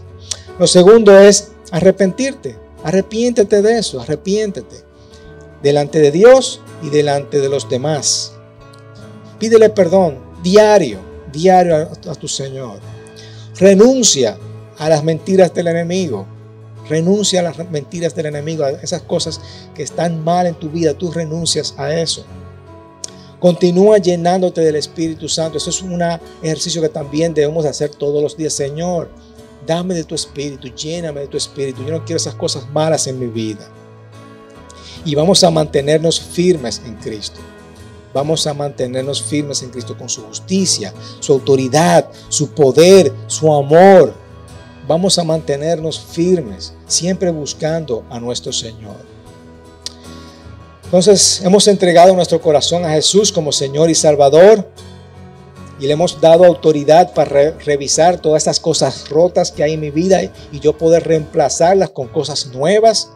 Lo 0.60 0.68
segundo 0.68 1.18
es 1.18 1.52
arrepentirte. 1.72 2.58
Arrepiéntete 2.84 3.62
de 3.62 3.80
eso, 3.80 4.00
arrepiéntete. 4.00 4.86
Delante 5.64 6.00
de 6.00 6.12
Dios 6.12 6.62
y 6.84 6.90
delante 6.90 7.42
de 7.42 7.50
los 7.50 7.68
demás. 7.68 8.34
Pídele 9.40 9.70
perdón 9.70 10.20
diario, 10.44 11.00
diario 11.34 11.90
a 12.08 12.16
tu 12.16 12.28
Señor. 12.28 12.80
Renuncia 13.58 14.38
a 14.78 14.90
las 14.90 15.04
mentiras 15.04 15.54
del 15.54 15.68
enemigo. 15.68 16.26
Renuncia 16.90 17.40
a 17.40 17.44
las 17.44 17.72
mentiras 17.72 18.14
del 18.14 18.28
enemigo, 18.28 18.64
a 18.64 18.72
esas 18.72 19.02
cosas 19.02 19.40
que 19.74 19.84
están 19.84 20.24
mal 20.24 20.46
en 20.46 20.56
tu 20.56 20.70
vida. 20.70 20.94
Tú 20.94 21.12
renuncias 21.12 21.74
a 21.78 21.94
eso. 21.96 22.26
Continúa 23.40 23.98
llenándote 23.98 24.62
del 24.62 24.76
Espíritu 24.76 25.30
Santo. 25.30 25.58
Eso 25.58 25.70
es 25.70 25.82
un 25.82 26.02
ejercicio 26.44 26.82
que 26.82 26.90
también 26.90 27.34
debemos 27.34 27.66
hacer 27.66 27.92
todos 27.92 28.22
los 28.22 28.36
días. 28.36 28.54
Señor, 28.54 29.10
dame 29.66 29.94
de 29.94 30.04
tu 30.04 30.16
Espíritu, 30.16 30.68
lléname 30.68 31.22
de 31.22 31.28
tu 31.28 31.38
Espíritu. 31.38 31.84
Yo 31.84 31.92
no 31.92 32.06
quiero 32.06 32.18
esas 32.18 32.36
cosas 32.36 32.70
malas 32.70 33.08
en 33.08 33.20
mi 33.20 33.28
vida. 33.28 33.68
Y 35.06 35.16
vamos 35.16 35.44
a 35.44 35.52
mantenernos 35.52 36.20
firmes 36.20 36.82
en 36.86 36.96
Cristo. 36.96 37.40
Vamos 38.16 38.48
a 38.48 38.54
mantenernos 38.54 39.22
firmes 39.22 39.62
en 39.62 39.72
Cristo 39.72 39.98
con 39.98 40.08
su 40.08 40.22
justicia, 40.24 40.94
su 41.20 41.34
autoridad, 41.34 42.08
su 42.30 42.52
poder, 42.52 43.12
su 43.28 43.54
amor. 43.54 44.14
Vamos 44.88 45.20
a 45.20 45.26
mantenernos 45.26 46.00
firmes, 46.00 46.74
siempre 46.88 47.30
buscando 47.30 48.06
a 48.10 48.18
nuestro 48.18 48.54
Señor. 48.54 48.96
Entonces 50.86 51.42
hemos 51.44 51.68
entregado 51.68 52.16
nuestro 52.16 52.40
corazón 52.40 52.86
a 52.86 52.92
Jesús 52.92 53.34
como 53.34 53.52
Señor 53.52 53.90
y 53.90 53.96
Salvador 53.96 54.66
y 55.78 55.86
le 55.86 55.92
hemos 55.92 56.22
dado 56.22 56.46
autoridad 56.46 57.14
para 57.14 57.52
revisar 57.66 58.22
todas 58.22 58.44
estas 58.44 58.62
cosas 58.62 59.10
rotas 59.10 59.52
que 59.52 59.62
hay 59.62 59.74
en 59.74 59.82
mi 59.82 59.92
vida 59.92 60.22
y 60.54 60.62
yo 60.62 60.78
poder 60.78 61.06
reemplazarlas 61.06 61.90
con 61.90 62.08
cosas 62.08 62.46
nuevas, 62.46 63.12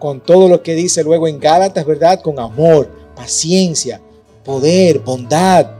con 0.00 0.20
todo 0.20 0.48
lo 0.48 0.64
que 0.64 0.74
dice 0.74 1.04
luego 1.04 1.28
en 1.28 1.38
Gálatas, 1.38 1.86
¿verdad? 1.86 2.20
Con 2.20 2.40
amor, 2.40 2.90
paciencia, 3.14 4.00
poder, 4.44 4.98
bondad, 5.00 5.70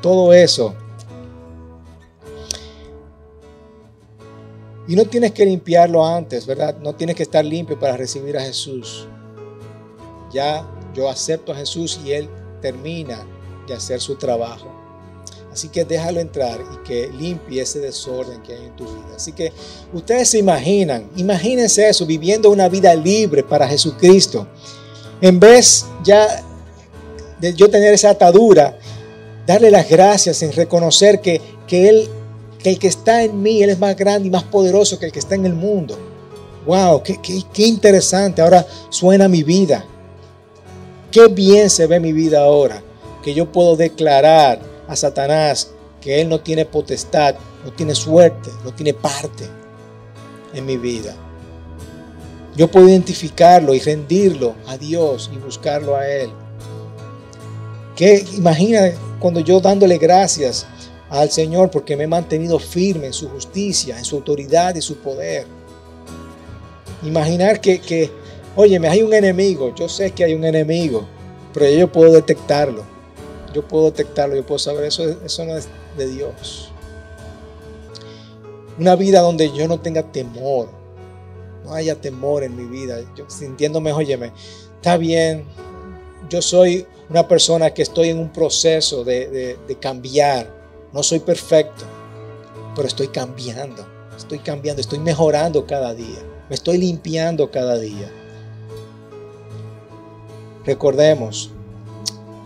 todo 0.00 0.32
eso. 0.32 0.74
Y 4.88 4.94
no 4.94 5.04
tienes 5.04 5.32
que 5.32 5.44
limpiarlo 5.44 6.06
antes, 6.06 6.46
¿verdad? 6.46 6.76
No 6.80 6.94
tienes 6.94 7.16
que 7.16 7.24
estar 7.24 7.44
limpio 7.44 7.78
para 7.78 7.96
recibir 7.96 8.36
a 8.36 8.40
Jesús. 8.40 9.08
Ya 10.32 10.66
yo 10.94 11.08
acepto 11.08 11.52
a 11.52 11.56
Jesús 11.56 12.00
y 12.04 12.12
Él 12.12 12.28
termina 12.60 13.26
de 13.66 13.74
hacer 13.74 14.00
su 14.00 14.14
trabajo. 14.16 14.66
Así 15.52 15.68
que 15.68 15.84
déjalo 15.84 16.20
entrar 16.20 16.60
y 16.60 16.86
que 16.86 17.08
limpie 17.08 17.62
ese 17.62 17.80
desorden 17.80 18.42
que 18.42 18.52
hay 18.52 18.66
en 18.66 18.76
tu 18.76 18.84
vida. 18.84 19.16
Así 19.16 19.32
que 19.32 19.52
ustedes 19.92 20.28
se 20.28 20.38
imaginan, 20.38 21.08
imagínense 21.16 21.88
eso, 21.88 22.04
viviendo 22.04 22.50
una 22.50 22.68
vida 22.68 22.94
libre 22.94 23.42
para 23.42 23.66
Jesucristo. 23.66 24.46
En 25.20 25.40
vez 25.40 25.86
ya 26.04 26.45
de 27.40 27.54
yo 27.54 27.70
tener 27.70 27.94
esa 27.94 28.10
atadura, 28.10 28.78
darle 29.46 29.70
las 29.70 29.88
gracias 29.88 30.42
en 30.42 30.52
reconocer 30.52 31.20
que, 31.20 31.40
que 31.66 31.88
Él, 31.88 32.08
que 32.58 32.70
el 32.70 32.78
que 32.78 32.88
está 32.88 33.22
en 33.22 33.42
mí, 33.42 33.62
Él 33.62 33.70
es 33.70 33.78
más 33.78 33.96
grande 33.96 34.28
y 34.28 34.30
más 34.30 34.44
poderoso 34.44 34.98
que 34.98 35.06
el 35.06 35.12
que 35.12 35.18
está 35.18 35.34
en 35.34 35.46
el 35.46 35.54
mundo. 35.54 35.98
Wow, 36.66 37.02
qué, 37.02 37.20
qué, 37.22 37.42
qué 37.52 37.66
interesante. 37.66 38.42
Ahora 38.42 38.66
suena 38.90 39.28
mi 39.28 39.42
vida. 39.42 39.84
Qué 41.10 41.28
bien 41.28 41.70
se 41.70 41.86
ve 41.86 42.00
mi 42.00 42.12
vida 42.12 42.40
ahora, 42.40 42.82
que 43.22 43.32
yo 43.32 43.50
puedo 43.50 43.76
declarar 43.76 44.60
a 44.88 44.96
Satanás 44.96 45.70
que 46.00 46.20
él 46.20 46.28
no 46.28 46.40
tiene 46.40 46.64
potestad, 46.64 47.36
no 47.64 47.72
tiene 47.72 47.94
suerte, 47.94 48.50
no 48.64 48.72
tiene 48.72 48.92
parte 48.92 49.44
en 50.52 50.66
mi 50.66 50.76
vida. 50.76 51.14
Yo 52.56 52.68
puedo 52.68 52.88
identificarlo 52.88 53.74
y 53.74 53.80
rendirlo 53.80 54.54
a 54.66 54.78
Dios 54.78 55.30
y 55.32 55.36
buscarlo 55.36 55.96
a 55.96 56.08
Él. 56.08 56.30
Que 57.96 58.24
imagina 58.34 58.92
cuando 59.18 59.40
yo 59.40 59.58
dándole 59.58 59.98
gracias 59.98 60.66
al 61.08 61.30
Señor 61.30 61.70
porque 61.70 61.96
me 61.96 62.04
he 62.04 62.08
mantenido 62.08 62.58
firme 62.58 63.06
en 63.06 63.12
su 63.12 63.28
justicia, 63.28 63.98
en 63.98 64.04
su 64.04 64.16
autoridad 64.16 64.74
y 64.74 64.82
su 64.82 64.98
poder. 64.98 65.46
Imaginar 67.02 67.60
que, 67.60 67.80
que 67.80 68.10
oye, 68.54 68.78
hay 68.86 69.02
un 69.02 69.14
enemigo, 69.14 69.74
yo 69.74 69.88
sé 69.88 70.10
que 70.10 70.24
hay 70.24 70.34
un 70.34 70.44
enemigo, 70.44 71.06
pero 71.52 71.68
yo 71.70 71.90
puedo 71.90 72.12
detectarlo 72.12 72.96
yo 73.56 73.66
puedo 73.66 73.86
detectarlo, 73.86 74.36
yo 74.36 74.44
puedo 74.44 74.58
saber, 74.58 74.84
eso, 74.84 75.02
eso 75.24 75.44
no 75.46 75.56
es 75.56 75.66
de 75.96 76.06
Dios. 76.08 76.70
Una 78.78 78.94
vida 78.96 79.20
donde 79.20 79.50
yo 79.50 79.66
no 79.66 79.80
tenga 79.80 80.02
temor, 80.02 80.68
no 81.64 81.72
haya 81.72 81.94
temor 81.94 82.44
en 82.44 82.54
mi 82.54 82.64
vida, 82.64 82.98
yo 83.16 83.24
sintiéndome, 83.28 83.92
óyeme, 83.92 84.32
está 84.74 84.98
bien, 84.98 85.44
yo 86.28 86.42
soy 86.42 86.86
una 87.08 87.26
persona 87.26 87.72
que 87.72 87.82
estoy 87.82 88.10
en 88.10 88.18
un 88.18 88.30
proceso 88.30 89.04
de, 89.04 89.58
de 89.66 89.78
cambiar, 89.78 90.50
no 90.92 91.02
soy 91.02 91.20
perfecto, 91.20 91.84
pero 92.74 92.88
estoy 92.88 93.08
cambiando, 93.08 93.86
estoy 94.16 94.38
cambiando, 94.38 94.80
estoy 94.80 94.98
mejorando 94.98 95.66
cada 95.66 95.94
día, 95.94 96.18
me 96.48 96.54
estoy 96.54 96.78
limpiando 96.78 97.50
cada 97.50 97.78
día. 97.78 98.10
Recordemos, 100.64 101.50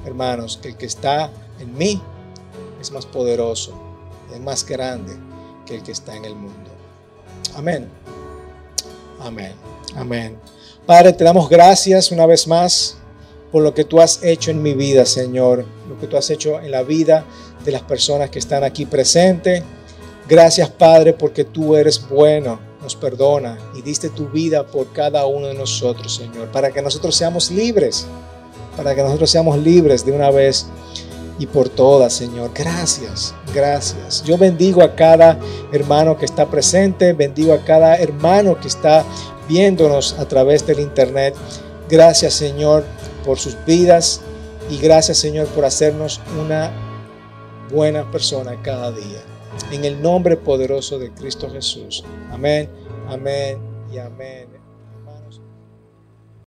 hermanos, 0.04 0.58
que 0.61 0.68
el 0.68 0.76
que 0.76 0.86
está 0.86 1.30
en 1.58 1.76
mí 1.76 2.00
es 2.80 2.90
más 2.90 3.06
poderoso, 3.06 3.72
es 4.32 4.40
más 4.40 4.66
grande 4.66 5.14
que 5.66 5.76
el 5.76 5.82
que 5.82 5.92
está 5.92 6.14
en 6.14 6.24
el 6.26 6.34
mundo. 6.34 6.70
Amén. 7.54 7.88
Amén. 9.20 9.54
Amén. 9.96 10.38
Padre, 10.86 11.12
te 11.12 11.24
damos 11.24 11.48
gracias 11.48 12.11
una 12.11 12.26
vez 12.26 12.46
más 12.46 12.96
por 13.51 13.62
lo 13.62 13.74
que 13.74 13.84
tú 13.84 14.01
has 14.01 14.22
hecho 14.22 14.51
en 14.51 14.62
mi 14.62 14.74
vida, 14.74 15.05
Señor, 15.07 15.64
lo 15.88 15.98
que 15.98 16.07
tú 16.07 16.16
has 16.16 16.30
hecho 16.30 16.61
en 16.61 16.70
la 16.70 16.82
vida 16.82 17.24
de 17.64 17.72
las 17.72 17.82
personas 17.82 18.30
que 18.30 18.38
están 18.38 18.64
aquí 18.64 18.86
presentes. 18.86 19.62
Gracias, 20.28 20.68
Padre, 20.70 21.12
porque 21.12 21.44
tú 21.44 21.76
eres 21.76 22.09
bueno, 22.09 22.61
nos 22.82 22.94
perdona 22.94 23.59
y 23.74 23.82
diste 23.82 24.09
tu 24.11 24.28
vida 24.28 24.66
por 24.66 24.92
cada 24.92 25.26
uno 25.26 25.48
de 25.48 25.55
nosotros, 25.55 26.14
Señor, 26.14 26.51
para 26.53 26.70
que 26.70 26.80
nosotros 26.80 27.16
seamos 27.16 27.51
libres 27.51 28.07
para 28.76 28.94
que 28.94 29.03
nosotros 29.03 29.30
seamos 29.30 29.59
libres 29.59 30.05
de 30.05 30.12
una 30.12 30.30
vez 30.30 30.66
y 31.38 31.46
por 31.46 31.68
todas, 31.68 32.12
Señor. 32.12 32.51
Gracias, 32.55 33.34
gracias. 33.55 34.22
Yo 34.24 34.36
bendigo 34.36 34.82
a 34.82 34.94
cada 34.94 35.38
hermano 35.72 36.16
que 36.16 36.24
está 36.24 36.46
presente, 36.46 37.12
bendigo 37.12 37.53
a 37.53 37.64
cada 37.64 37.96
hermano 37.96 38.59
que 38.61 38.68
está 38.68 39.05
viéndonos 39.48 40.16
a 40.18 40.26
través 40.26 40.66
del 40.66 40.80
internet. 40.80 41.34
Gracias, 41.88 42.34
Señor, 42.34 42.84
por 43.25 43.39
sus 43.39 43.57
vidas 43.64 44.21
y 44.71 44.79
gracias, 44.79 45.18
Señor, 45.18 45.47
por 45.49 45.64
hacernos 45.64 46.21
una 46.41 46.73
buena 47.71 48.11
persona 48.11 48.61
cada 48.62 48.93
día. 48.93 49.23
En 49.73 49.85
el 49.85 50.01
nombre 50.01 50.37
poderoso 50.37 50.99
de 50.99 51.11
Cristo 51.11 51.51
Jesús. 51.51 52.05
Amén, 52.31 52.68
amén 53.09 53.59
y 53.93 53.99
amén. 53.99 54.49